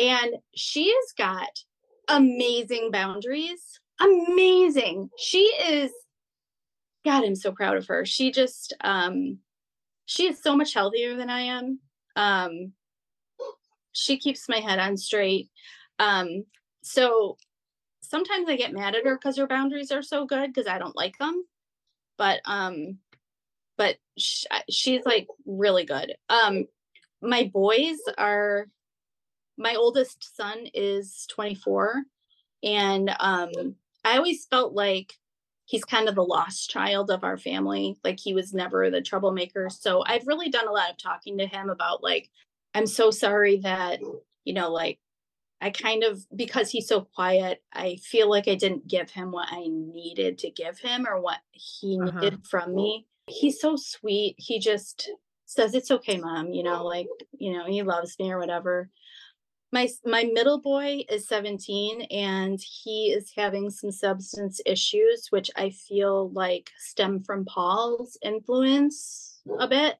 And 0.00 0.36
she 0.54 0.88
has 0.88 1.12
got 1.16 1.50
amazing 2.08 2.90
boundaries. 2.90 3.80
Amazing. 4.00 5.10
She 5.18 5.40
is 5.40 5.90
god 7.04 7.24
i'm 7.24 7.34
so 7.34 7.52
proud 7.52 7.76
of 7.76 7.86
her. 7.86 8.04
She 8.04 8.30
just 8.30 8.74
um 8.82 9.38
she 10.06 10.26
is 10.26 10.42
so 10.42 10.56
much 10.56 10.74
healthier 10.74 11.16
than 11.16 11.30
i 11.30 11.40
am. 11.40 11.80
Um 12.16 12.72
she 13.92 14.16
keeps 14.16 14.48
my 14.48 14.58
head 14.60 14.78
on 14.78 14.96
straight. 14.96 15.50
Um, 15.98 16.44
so 16.82 17.36
sometimes 18.00 18.48
I 18.48 18.56
get 18.56 18.72
mad 18.72 18.94
at 18.94 19.04
her 19.04 19.16
because 19.16 19.36
her 19.36 19.46
boundaries 19.46 19.90
are 19.90 20.02
so 20.02 20.24
good 20.24 20.52
because 20.52 20.68
I 20.68 20.78
don't 20.78 20.96
like 20.96 21.18
them. 21.18 21.44
But 22.18 22.40
um, 22.44 22.98
but 23.76 23.96
sh- 24.18 24.44
she's 24.68 25.04
like 25.06 25.28
really 25.46 25.84
good. 25.84 26.14
Um, 26.28 26.66
my 27.22 27.50
boys 27.52 27.98
are. 28.16 28.66
My 29.60 29.74
oldest 29.74 30.36
son 30.36 30.66
is 30.72 31.26
24, 31.34 32.04
and 32.62 33.10
um, 33.18 33.74
I 34.04 34.16
always 34.16 34.46
felt 34.46 34.72
like 34.72 35.14
he's 35.68 35.84
kind 35.84 36.08
of 36.08 36.14
the 36.14 36.24
lost 36.24 36.70
child 36.70 37.10
of 37.10 37.24
our 37.24 37.36
family. 37.36 37.98
Like 38.02 38.18
he 38.18 38.32
was 38.32 38.54
never 38.54 38.88
the 38.88 39.02
troublemaker. 39.02 39.68
So 39.68 40.02
I've 40.06 40.26
really 40.26 40.48
done 40.48 40.66
a 40.66 40.72
lot 40.72 40.90
of 40.90 40.96
talking 40.96 41.38
to 41.38 41.46
him 41.46 41.68
about 41.68 42.02
like 42.02 42.30
I'm 42.74 42.86
so 42.86 43.10
sorry 43.10 43.58
that, 43.58 44.00
you 44.44 44.54
know, 44.54 44.70
like 44.72 44.98
I 45.60 45.70
kind 45.70 46.04
of, 46.04 46.24
because 46.34 46.70
he's 46.70 46.86
so 46.86 47.02
quiet, 47.02 47.62
I 47.72 47.96
feel 47.96 48.30
like 48.30 48.46
I 48.46 48.54
didn't 48.54 48.86
give 48.86 49.10
him 49.10 49.32
what 49.32 49.48
I 49.50 49.66
needed 49.66 50.38
to 50.38 50.50
give 50.50 50.78
him 50.78 51.06
or 51.06 51.20
what 51.20 51.38
he 51.50 51.98
uh-huh. 52.00 52.20
needed 52.20 52.46
from 52.46 52.74
me. 52.74 53.06
He's 53.26 53.60
so 53.60 53.76
sweet. 53.76 54.36
He 54.38 54.58
just 54.58 55.10
says, 55.46 55.74
It's 55.74 55.90
okay, 55.90 56.16
mom, 56.16 56.52
you 56.52 56.62
know, 56.62 56.84
like, 56.84 57.08
you 57.32 57.52
know, 57.52 57.66
he 57.66 57.82
loves 57.82 58.16
me 58.18 58.30
or 58.30 58.38
whatever. 58.38 58.90
My 59.70 59.86
my 60.06 60.24
middle 60.32 60.60
boy 60.60 61.04
is 61.10 61.28
17 61.28 62.02
and 62.10 62.58
he 62.58 63.12
is 63.12 63.32
having 63.36 63.68
some 63.68 63.90
substance 63.90 64.62
issues, 64.64 65.26
which 65.28 65.50
I 65.56 65.70
feel 65.70 66.30
like 66.30 66.70
stem 66.78 67.22
from 67.22 67.44
Paul's 67.44 68.16
influence 68.22 69.42
a 69.58 69.68
bit. 69.68 69.96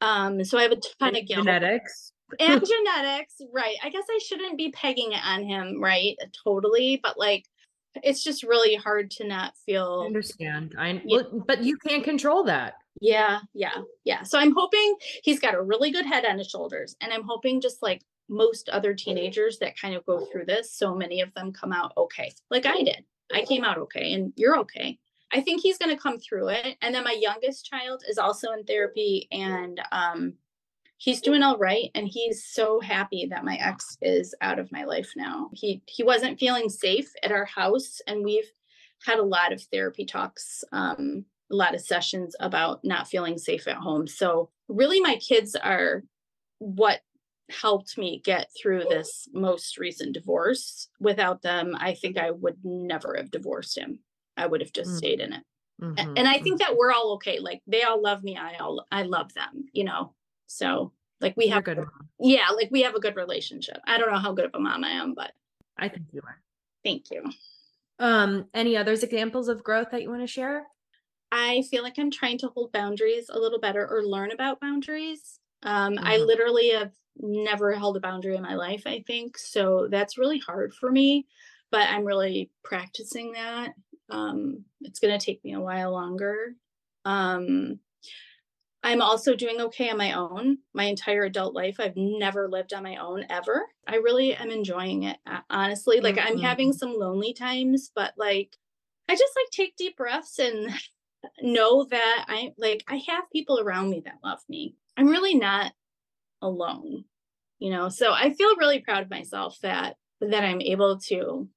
Um, 0.00 0.44
so 0.44 0.58
I 0.58 0.62
have 0.62 0.72
a 0.72 0.80
ton 1.00 1.16
of 1.16 1.26
guilt. 1.26 1.46
Genetics. 1.46 2.12
And 2.40 2.64
genetics, 2.66 3.40
right. 3.52 3.76
I 3.82 3.90
guess 3.90 4.04
I 4.10 4.18
shouldn't 4.26 4.58
be 4.58 4.70
pegging 4.70 5.12
it 5.12 5.24
on 5.24 5.44
him, 5.44 5.82
right? 5.82 6.16
Totally. 6.44 7.00
But 7.02 7.18
like, 7.18 7.44
it's 8.02 8.22
just 8.22 8.42
really 8.42 8.74
hard 8.74 9.10
to 9.12 9.26
not 9.26 9.52
I 9.52 9.56
feel. 9.66 10.04
understand. 10.06 10.74
I 10.78 10.90
Yeah. 11.04 11.22
well, 11.22 11.44
but 11.46 11.62
you 11.62 11.76
can't 11.78 12.04
control 12.04 12.44
that. 12.44 12.74
Yeah, 13.00 13.40
yeah, 13.54 13.82
yeah. 14.04 14.22
So 14.22 14.38
I'm 14.38 14.54
hoping 14.56 14.96
he's 15.22 15.40
got 15.40 15.54
a 15.54 15.62
really 15.62 15.90
good 15.90 16.06
head 16.06 16.24
on 16.24 16.38
his 16.38 16.48
shoulders. 16.48 16.96
And 17.00 17.12
I'm 17.12 17.22
hoping 17.22 17.60
just 17.60 17.82
like 17.82 18.02
most 18.28 18.68
other 18.68 18.94
teenagers 18.94 19.58
that 19.58 19.78
kind 19.78 19.94
of 19.94 20.04
go 20.04 20.26
through 20.26 20.46
this, 20.46 20.72
so 20.72 20.94
many 20.94 21.20
of 21.20 21.32
them 21.34 21.52
come 21.52 21.72
out 21.72 21.92
okay, 21.96 22.32
like 22.50 22.66
I 22.66 22.82
did. 22.82 23.04
I 23.32 23.42
came 23.42 23.64
out 23.64 23.78
okay, 23.78 24.14
and 24.14 24.32
you're 24.36 24.58
okay. 24.60 24.98
I 25.32 25.40
think 25.40 25.60
he's 25.60 25.78
going 25.78 25.94
to 25.94 26.02
come 26.02 26.18
through 26.18 26.48
it. 26.48 26.76
And 26.80 26.94
then 26.94 27.04
my 27.04 27.16
youngest 27.18 27.66
child 27.66 28.02
is 28.08 28.18
also 28.18 28.52
in 28.52 28.64
therapy 28.64 29.28
and 29.30 29.80
um 29.92 30.34
he's 30.98 31.20
doing 31.22 31.42
all 31.42 31.58
right 31.58 31.90
and 31.94 32.08
he's 32.08 32.44
so 32.44 32.80
happy 32.80 33.26
that 33.30 33.44
my 33.44 33.56
ex 33.56 33.96
is 34.02 34.34
out 34.40 34.58
of 34.58 34.72
my 34.72 34.84
life 34.84 35.12
now. 35.16 35.50
He 35.54 35.82
he 35.88 36.02
wasn't 36.04 36.38
feeling 36.40 36.68
safe 36.68 37.12
at 37.22 37.32
our 37.32 37.46
house 37.46 38.00
and 38.06 38.24
we've 38.24 38.50
had 39.04 39.18
a 39.18 39.22
lot 39.24 39.52
of 39.52 39.62
therapy 39.62 40.04
talks 40.04 40.64
um 40.72 41.24
a 41.50 41.54
lot 41.56 41.74
of 41.74 41.80
sessions 41.80 42.36
about 42.40 42.84
not 42.84 43.08
feeling 43.08 43.38
safe 43.38 43.66
at 43.68 43.76
home. 43.78 44.06
So 44.06 44.50
really 44.68 45.00
my 45.00 45.16
kids 45.16 45.56
are 45.56 46.02
what 46.58 47.00
helped 47.50 47.96
me 47.96 48.20
get 48.24 48.50
through 48.60 48.84
this 48.88 49.28
most 49.32 49.78
recent 49.78 50.12
divorce. 50.14 50.88
Without 51.00 51.42
them, 51.42 51.74
I 51.78 51.94
think 51.94 52.18
I 52.18 52.30
would 52.30 52.58
never 52.64 53.14
have 53.16 53.30
divorced 53.30 53.78
him. 53.78 54.00
I 54.36 54.46
would 54.46 54.60
have 54.60 54.72
just 54.72 54.94
Mm. 54.94 54.98
stayed 54.98 55.20
in 55.20 55.32
it. 55.32 55.44
Mhm, 55.80 56.16
And 56.16 56.28
I 56.28 56.38
think 56.40 56.60
that 56.60 56.76
we're 56.76 56.92
all 56.92 57.14
okay. 57.14 57.38
Like 57.40 57.62
they 57.66 57.82
all 57.82 58.02
love 58.02 58.22
me. 58.24 58.36
I 58.36 58.56
all 58.58 58.86
I 58.92 59.02
love 59.04 59.34
them, 59.34 59.66
you 59.72 59.84
know. 59.84 60.14
So 60.48 60.92
like 61.20 61.36
we 61.36 61.48
You're 61.48 61.54
have 61.54 61.64
good. 61.64 61.78
mom. 61.78 62.08
yeah, 62.20 62.50
like 62.50 62.70
we 62.72 62.82
have 62.82 62.96
a 62.96 63.00
good 63.00 63.16
relationship. 63.16 63.78
I 63.86 63.98
don't 63.98 64.12
know 64.12 64.18
how 64.18 64.32
good 64.34 64.46
of 64.46 64.54
a 64.54 64.60
mom 64.60 64.84
I 64.84 64.90
am, 64.90 65.14
but 65.14 65.32
I 65.78 65.88
think 65.88 66.12
you 66.12 66.20
are. 66.26 66.42
thank 66.84 67.10
you. 67.10 67.24
Um, 68.00 68.48
any 68.54 68.76
others 68.76 69.02
examples 69.04 69.48
of 69.48 69.62
growth 69.64 69.90
that 69.90 70.02
you 70.02 70.10
want 70.10 70.22
to 70.22 70.26
share? 70.26 70.66
I 71.30 71.62
feel 71.70 71.82
like 71.82 71.98
I'm 71.98 72.10
trying 72.10 72.38
to 72.38 72.48
hold 72.48 72.72
boundaries 72.72 73.28
a 73.28 73.38
little 73.38 73.60
better 73.60 73.86
or 73.86 74.02
learn 74.04 74.30
about 74.32 74.60
boundaries. 74.60 75.40
Um, 75.62 75.98
I 75.98 76.16
Mhm. 76.16 76.26
literally 76.26 76.70
have 76.70 76.92
never 77.18 77.72
held 77.72 77.96
a 77.96 78.00
boundary 78.00 78.36
in 78.36 78.42
my 78.42 78.54
life, 78.54 78.84
I 78.86 79.02
think. 79.06 79.36
So 79.36 79.88
that's 79.90 80.16
really 80.16 80.38
hard 80.38 80.72
for 80.72 80.90
me, 80.90 81.26
but 81.70 81.88
I'm 81.88 82.04
really 82.04 82.50
practicing 82.62 83.32
that. 83.32 83.74
Um, 84.08 84.64
it's 84.80 85.00
going 85.00 85.18
to 85.18 85.24
take 85.24 85.44
me 85.44 85.52
a 85.52 85.60
while 85.60 85.92
longer. 85.92 86.54
Um, 87.04 87.80
I'm 88.82 89.02
also 89.02 89.34
doing 89.34 89.60
okay 89.60 89.90
on 89.90 89.98
my 89.98 90.12
own. 90.12 90.58
My 90.72 90.84
entire 90.84 91.24
adult 91.24 91.54
life, 91.54 91.76
I've 91.80 91.96
never 91.96 92.48
lived 92.48 92.72
on 92.72 92.84
my 92.84 92.96
own 92.96 93.26
ever. 93.28 93.66
I 93.86 93.96
really 93.96 94.34
am 94.34 94.50
enjoying 94.50 95.02
it, 95.02 95.18
honestly. 95.50 96.00
Like, 96.00 96.16
I'm 96.16 96.34
mm-hmm. 96.34 96.44
having 96.44 96.72
some 96.72 96.94
lonely 96.96 97.32
times, 97.32 97.90
but 97.94 98.14
like, 98.16 98.56
I 99.08 99.14
just 99.14 99.32
like 99.36 99.50
take 99.50 99.76
deep 99.76 99.96
breaths 99.96 100.38
and 100.38 100.70
know 101.40 101.84
that 101.84 102.26
I 102.28 102.52
like 102.58 102.84
I 102.88 103.02
have 103.08 103.30
people 103.32 103.58
around 103.58 103.90
me 103.90 104.02
that 104.04 104.18
love 104.22 104.40
me. 104.48 104.76
I'm 104.96 105.08
really 105.08 105.34
not 105.34 105.72
alone, 106.42 107.04
you 107.58 107.70
know. 107.70 107.88
So 107.88 108.12
I 108.12 108.32
feel 108.34 108.56
really 108.56 108.80
proud 108.80 109.02
of 109.02 109.10
myself 109.10 109.58
that 109.62 109.96
that 110.20 110.44
I'm 110.44 110.60
able 110.60 110.98
to 111.08 111.48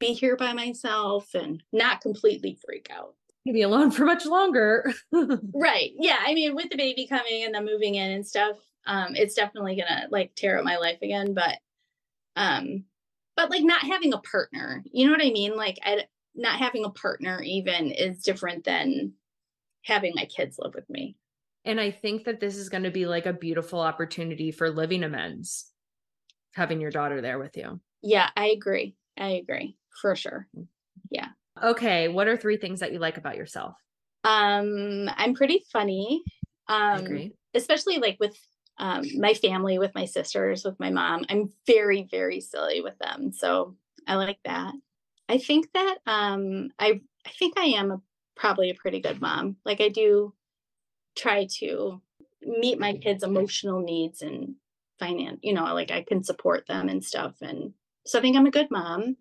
be 0.00 0.12
here 0.12 0.36
by 0.36 0.52
myself 0.52 1.34
and 1.34 1.62
not 1.72 2.00
completely 2.00 2.58
freak 2.64 2.88
out. 2.90 3.14
You'll 3.44 3.54
be 3.54 3.62
alone 3.62 3.90
for 3.92 4.04
much 4.04 4.26
longer. 4.26 4.92
Right. 5.54 5.92
Yeah. 5.98 6.18
I 6.20 6.34
mean, 6.34 6.54
with 6.54 6.70
the 6.70 6.76
baby 6.76 7.06
coming 7.06 7.44
and 7.44 7.54
then 7.54 7.64
moving 7.64 7.94
in 7.94 8.10
and 8.10 8.26
stuff, 8.26 8.56
um, 8.86 9.14
it's 9.14 9.34
definitely 9.34 9.76
gonna 9.76 10.06
like 10.10 10.34
tear 10.34 10.58
up 10.58 10.64
my 10.64 10.76
life 10.76 10.98
again. 11.02 11.34
But 11.34 11.58
um, 12.36 12.84
but 13.36 13.50
like 13.50 13.62
not 13.62 13.82
having 13.82 14.12
a 14.12 14.18
partner, 14.18 14.82
you 14.92 15.06
know 15.06 15.12
what 15.12 15.24
I 15.24 15.30
mean? 15.30 15.56
Like 15.56 15.78
I 15.82 16.04
not 16.34 16.58
having 16.58 16.84
a 16.84 16.90
partner 16.90 17.40
even 17.42 17.90
is 17.92 18.22
different 18.22 18.64
than 18.64 19.12
having 19.84 20.12
my 20.14 20.24
kids 20.24 20.56
live 20.58 20.74
with 20.74 20.88
me. 20.90 21.16
and 21.64 21.80
I 21.80 21.90
think 21.90 22.24
that 22.24 22.40
this 22.40 22.56
is 22.56 22.68
going 22.68 22.82
to 22.84 22.90
be 22.90 23.06
like 23.06 23.26
a 23.26 23.32
beautiful 23.32 23.80
opportunity 23.80 24.50
for 24.50 24.70
living 24.70 25.04
amends, 25.04 25.70
having 26.54 26.80
your 26.80 26.90
daughter 26.90 27.20
there 27.20 27.38
with 27.38 27.56
you. 27.56 27.80
Yeah, 28.02 28.28
I 28.36 28.46
agree. 28.48 28.96
I 29.16 29.30
agree 29.30 29.76
for 30.02 30.16
sure. 30.16 30.48
Okay, 31.62 32.08
what 32.08 32.28
are 32.28 32.36
three 32.36 32.56
things 32.56 32.80
that 32.80 32.92
you 32.92 32.98
like 32.98 33.16
about 33.16 33.36
yourself? 33.36 33.76
Um, 34.24 35.08
I'm 35.16 35.34
pretty 35.34 35.64
funny. 35.72 36.24
Um, 36.68 37.32
especially 37.54 37.98
like 37.98 38.16
with 38.20 38.36
um 38.78 39.04
my 39.18 39.34
family, 39.34 39.78
with 39.78 39.94
my 39.94 40.04
sisters, 40.04 40.64
with 40.64 40.78
my 40.80 40.90
mom. 40.90 41.24
I'm 41.28 41.52
very, 41.66 42.08
very 42.10 42.40
silly 42.40 42.80
with 42.80 42.98
them. 42.98 43.32
So 43.32 43.76
I 44.06 44.16
like 44.16 44.38
that. 44.44 44.74
I 45.28 45.38
think 45.38 45.72
that 45.74 45.98
um 46.06 46.70
I 46.78 47.00
I 47.26 47.30
think 47.38 47.58
I 47.58 47.66
am 47.66 47.90
a, 47.92 48.02
probably 48.36 48.70
a 48.70 48.74
pretty 48.74 49.00
good 49.00 49.20
mom. 49.20 49.56
Like 49.64 49.80
I 49.80 49.88
do 49.88 50.34
try 51.16 51.46
to 51.58 52.02
meet 52.42 52.78
my 52.80 52.94
kids' 52.94 53.22
emotional 53.22 53.80
needs 53.80 54.22
and 54.22 54.56
finance, 54.98 55.40
you 55.42 55.52
know, 55.52 55.72
like 55.74 55.90
I 55.90 56.02
can 56.02 56.22
support 56.22 56.66
them 56.66 56.88
and 56.88 57.04
stuff. 57.04 57.36
And 57.40 57.72
so 58.06 58.18
I 58.18 58.22
think 58.22 58.36
I'm 58.36 58.46
a 58.46 58.50
good 58.50 58.70
mom. 58.70 59.16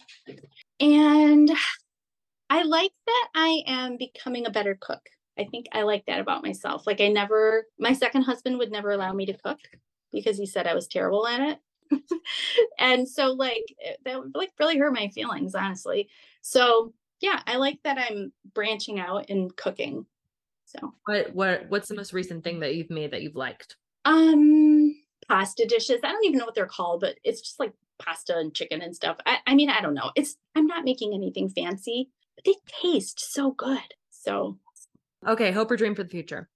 And 0.80 1.52
I 2.54 2.62
like 2.64 2.92
that 3.08 3.30
I 3.34 3.64
am 3.66 3.98
becoming 3.98 4.46
a 4.46 4.52
better 4.52 4.78
cook. 4.80 5.10
I 5.40 5.46
think 5.46 5.66
I 5.72 5.82
like 5.82 6.06
that 6.06 6.20
about 6.20 6.44
myself. 6.44 6.86
Like 6.86 7.02
I 7.02 7.08
never 7.08 7.66
my 7.80 7.94
second 7.94 8.22
husband 8.24 8.60
would 8.60 8.72
never 8.72 8.92
allow 8.92 9.12
me 9.12 9.26
to 9.26 9.34
cook 9.34 9.58
because 10.12 10.38
he 10.38 10.46
said 10.46 10.68
I 10.68 10.76
was 10.76 10.88
terrible 10.88 11.26
at 11.28 11.42
it. 11.42 11.60
and 12.80 13.10
so 13.10 13.32
like 13.32 13.66
that 14.06 14.20
would 14.20 14.36
like 14.36 14.52
really 14.60 14.78
hurt 14.78 14.94
my 14.94 15.08
feelings 15.10 15.56
honestly. 15.56 16.10
So 16.42 16.94
yeah, 17.22 17.42
I 17.48 17.56
like 17.56 17.80
that 17.86 17.98
I'm 17.98 18.32
branching 18.54 19.00
out 19.00 19.32
and 19.32 19.56
cooking. 19.58 20.06
So 20.66 20.94
What 21.06 21.34
what 21.34 21.70
what's 21.70 21.88
the 21.88 21.96
most 21.96 22.14
recent 22.14 22.44
thing 22.44 22.60
that 22.60 22.76
you've 22.76 22.90
made 22.90 23.12
that 23.12 23.22
you've 23.22 23.36
liked? 23.36 23.78
um 24.06 24.96
pasta 25.28 25.66
dishes. 25.66 26.02
I 26.04 26.12
don't 26.12 26.26
even 26.26 26.38
know 26.38 26.46
what 26.46 26.56
they're 26.56 26.66
called, 26.66 27.02
but 27.02 27.16
it's 27.24 27.42
just 27.42 27.60
like 27.60 27.74
pasta 28.00 28.38
and 28.38 28.54
chicken 28.54 28.82
and 28.82 28.96
stuff. 28.96 29.18
I, 29.26 29.38
I 29.48 29.56
mean, 29.56 29.70
I 29.70 29.82
don't 29.82 29.94
know. 29.94 30.12
It's 30.16 30.36
I'm 30.56 30.68
not 30.68 30.84
making 30.84 31.14
anything 31.14 31.50
fancy, 31.50 32.10
but 32.36 32.46
they 32.46 32.56
taste 32.82 33.20
so 33.34 33.52
good. 33.52 33.80
So 34.10 34.58
Okay, 35.28 35.52
hope 35.52 35.72
or 35.72 35.78
dream 35.78 35.96
for 35.96 36.04
the 36.04 36.10
future. 36.10 36.50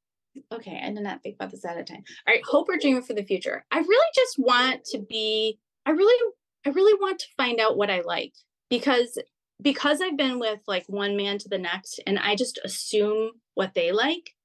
okay, 0.52 0.82
I 0.84 0.90
did 0.92 1.02
not 1.04 1.24
think 1.24 1.36
about 1.36 1.52
this 1.52 1.66
at 1.66 1.78
a 1.78 1.84
time. 1.84 2.04
All 2.28 2.34
right, 2.34 2.44
hope 2.46 2.68
or 2.70 2.78
dream 2.78 3.02
for 3.02 3.14
the 3.14 3.24
future. 3.24 3.66
I 3.72 3.80
really 3.80 4.12
just 4.16 4.38
want 4.38 4.84
to 4.92 5.00
be, 5.00 5.60
I 5.86 5.92
really, 5.92 6.34
I 6.66 6.70
really 6.70 7.00
want 7.00 7.20
to 7.20 7.28
find 7.38 7.60
out 7.60 7.78
what 7.78 7.90
I 7.90 8.02
like 8.02 8.34
because 8.70 9.18
because 9.62 10.02
I've 10.02 10.18
been 10.18 10.38
with 10.38 10.60
like 10.68 10.86
one 10.88 11.18
man 11.18 11.40
to 11.40 11.50
the 11.50 11.58
next 11.58 12.00
and 12.06 12.20
I 12.20 12.36
just 12.36 12.60
assume 12.64 13.32
what 13.56 13.74
they 13.74 13.92
like. 13.92 14.36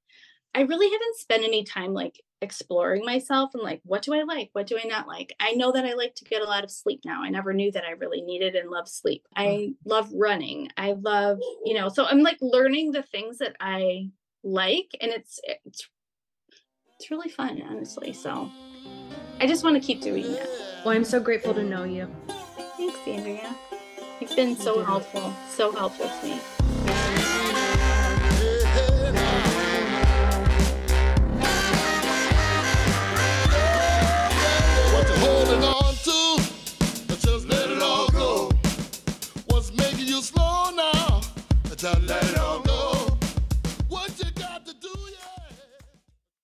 I 0.54 0.62
really 0.62 0.90
haven't 0.90 1.16
spent 1.18 1.44
any 1.44 1.64
time 1.64 1.92
like 1.92 2.22
exploring 2.42 3.04
myself 3.04 3.54
and 3.54 3.62
like 3.62 3.80
what 3.84 4.02
do 4.02 4.14
I 4.14 4.22
like? 4.22 4.50
What 4.52 4.66
do 4.66 4.78
I 4.82 4.86
not 4.86 5.06
like? 5.06 5.34
I 5.40 5.52
know 5.52 5.72
that 5.72 5.84
I 5.84 5.94
like 5.94 6.14
to 6.16 6.24
get 6.24 6.42
a 6.42 6.46
lot 6.46 6.64
of 6.64 6.70
sleep 6.70 7.00
now. 7.04 7.22
I 7.22 7.30
never 7.30 7.52
knew 7.52 7.70
that 7.72 7.84
I 7.84 7.92
really 7.92 8.20
needed 8.20 8.54
and 8.56 8.70
loved 8.70 8.88
sleep. 8.88 9.26
Mm. 9.36 9.42
I 9.42 9.74
love 9.84 10.10
running. 10.12 10.68
I 10.76 10.92
love, 10.92 11.38
you 11.64 11.74
know, 11.74 11.88
so 11.88 12.04
I'm 12.04 12.22
like 12.22 12.38
learning 12.40 12.92
the 12.92 13.02
things 13.02 13.38
that 13.38 13.56
I 13.60 14.10
like 14.44 14.96
and 15.00 15.12
it's 15.12 15.40
eh, 15.48 15.54
it's 15.64 15.88
it's 16.98 17.10
really 17.10 17.30
fun, 17.30 17.62
honestly. 17.68 18.12
So 18.12 18.50
I 19.40 19.46
just 19.46 19.64
want 19.64 19.74
to 19.74 19.84
keep 19.84 20.00
doing 20.00 20.32
that. 20.34 20.48
Well, 20.84 20.94
I'm 20.94 21.04
so 21.04 21.20
grateful 21.20 21.54
to 21.54 21.64
know 21.64 21.84
you. 21.84 22.08
Thanks, 22.76 22.98
Andrea. 23.06 23.56
You've 24.20 24.36
been 24.36 24.56
so 24.56 24.84
helpful, 24.84 25.32
so 25.48 25.72
helpful 25.72 26.08
to 26.08 26.26
me. 26.26 26.61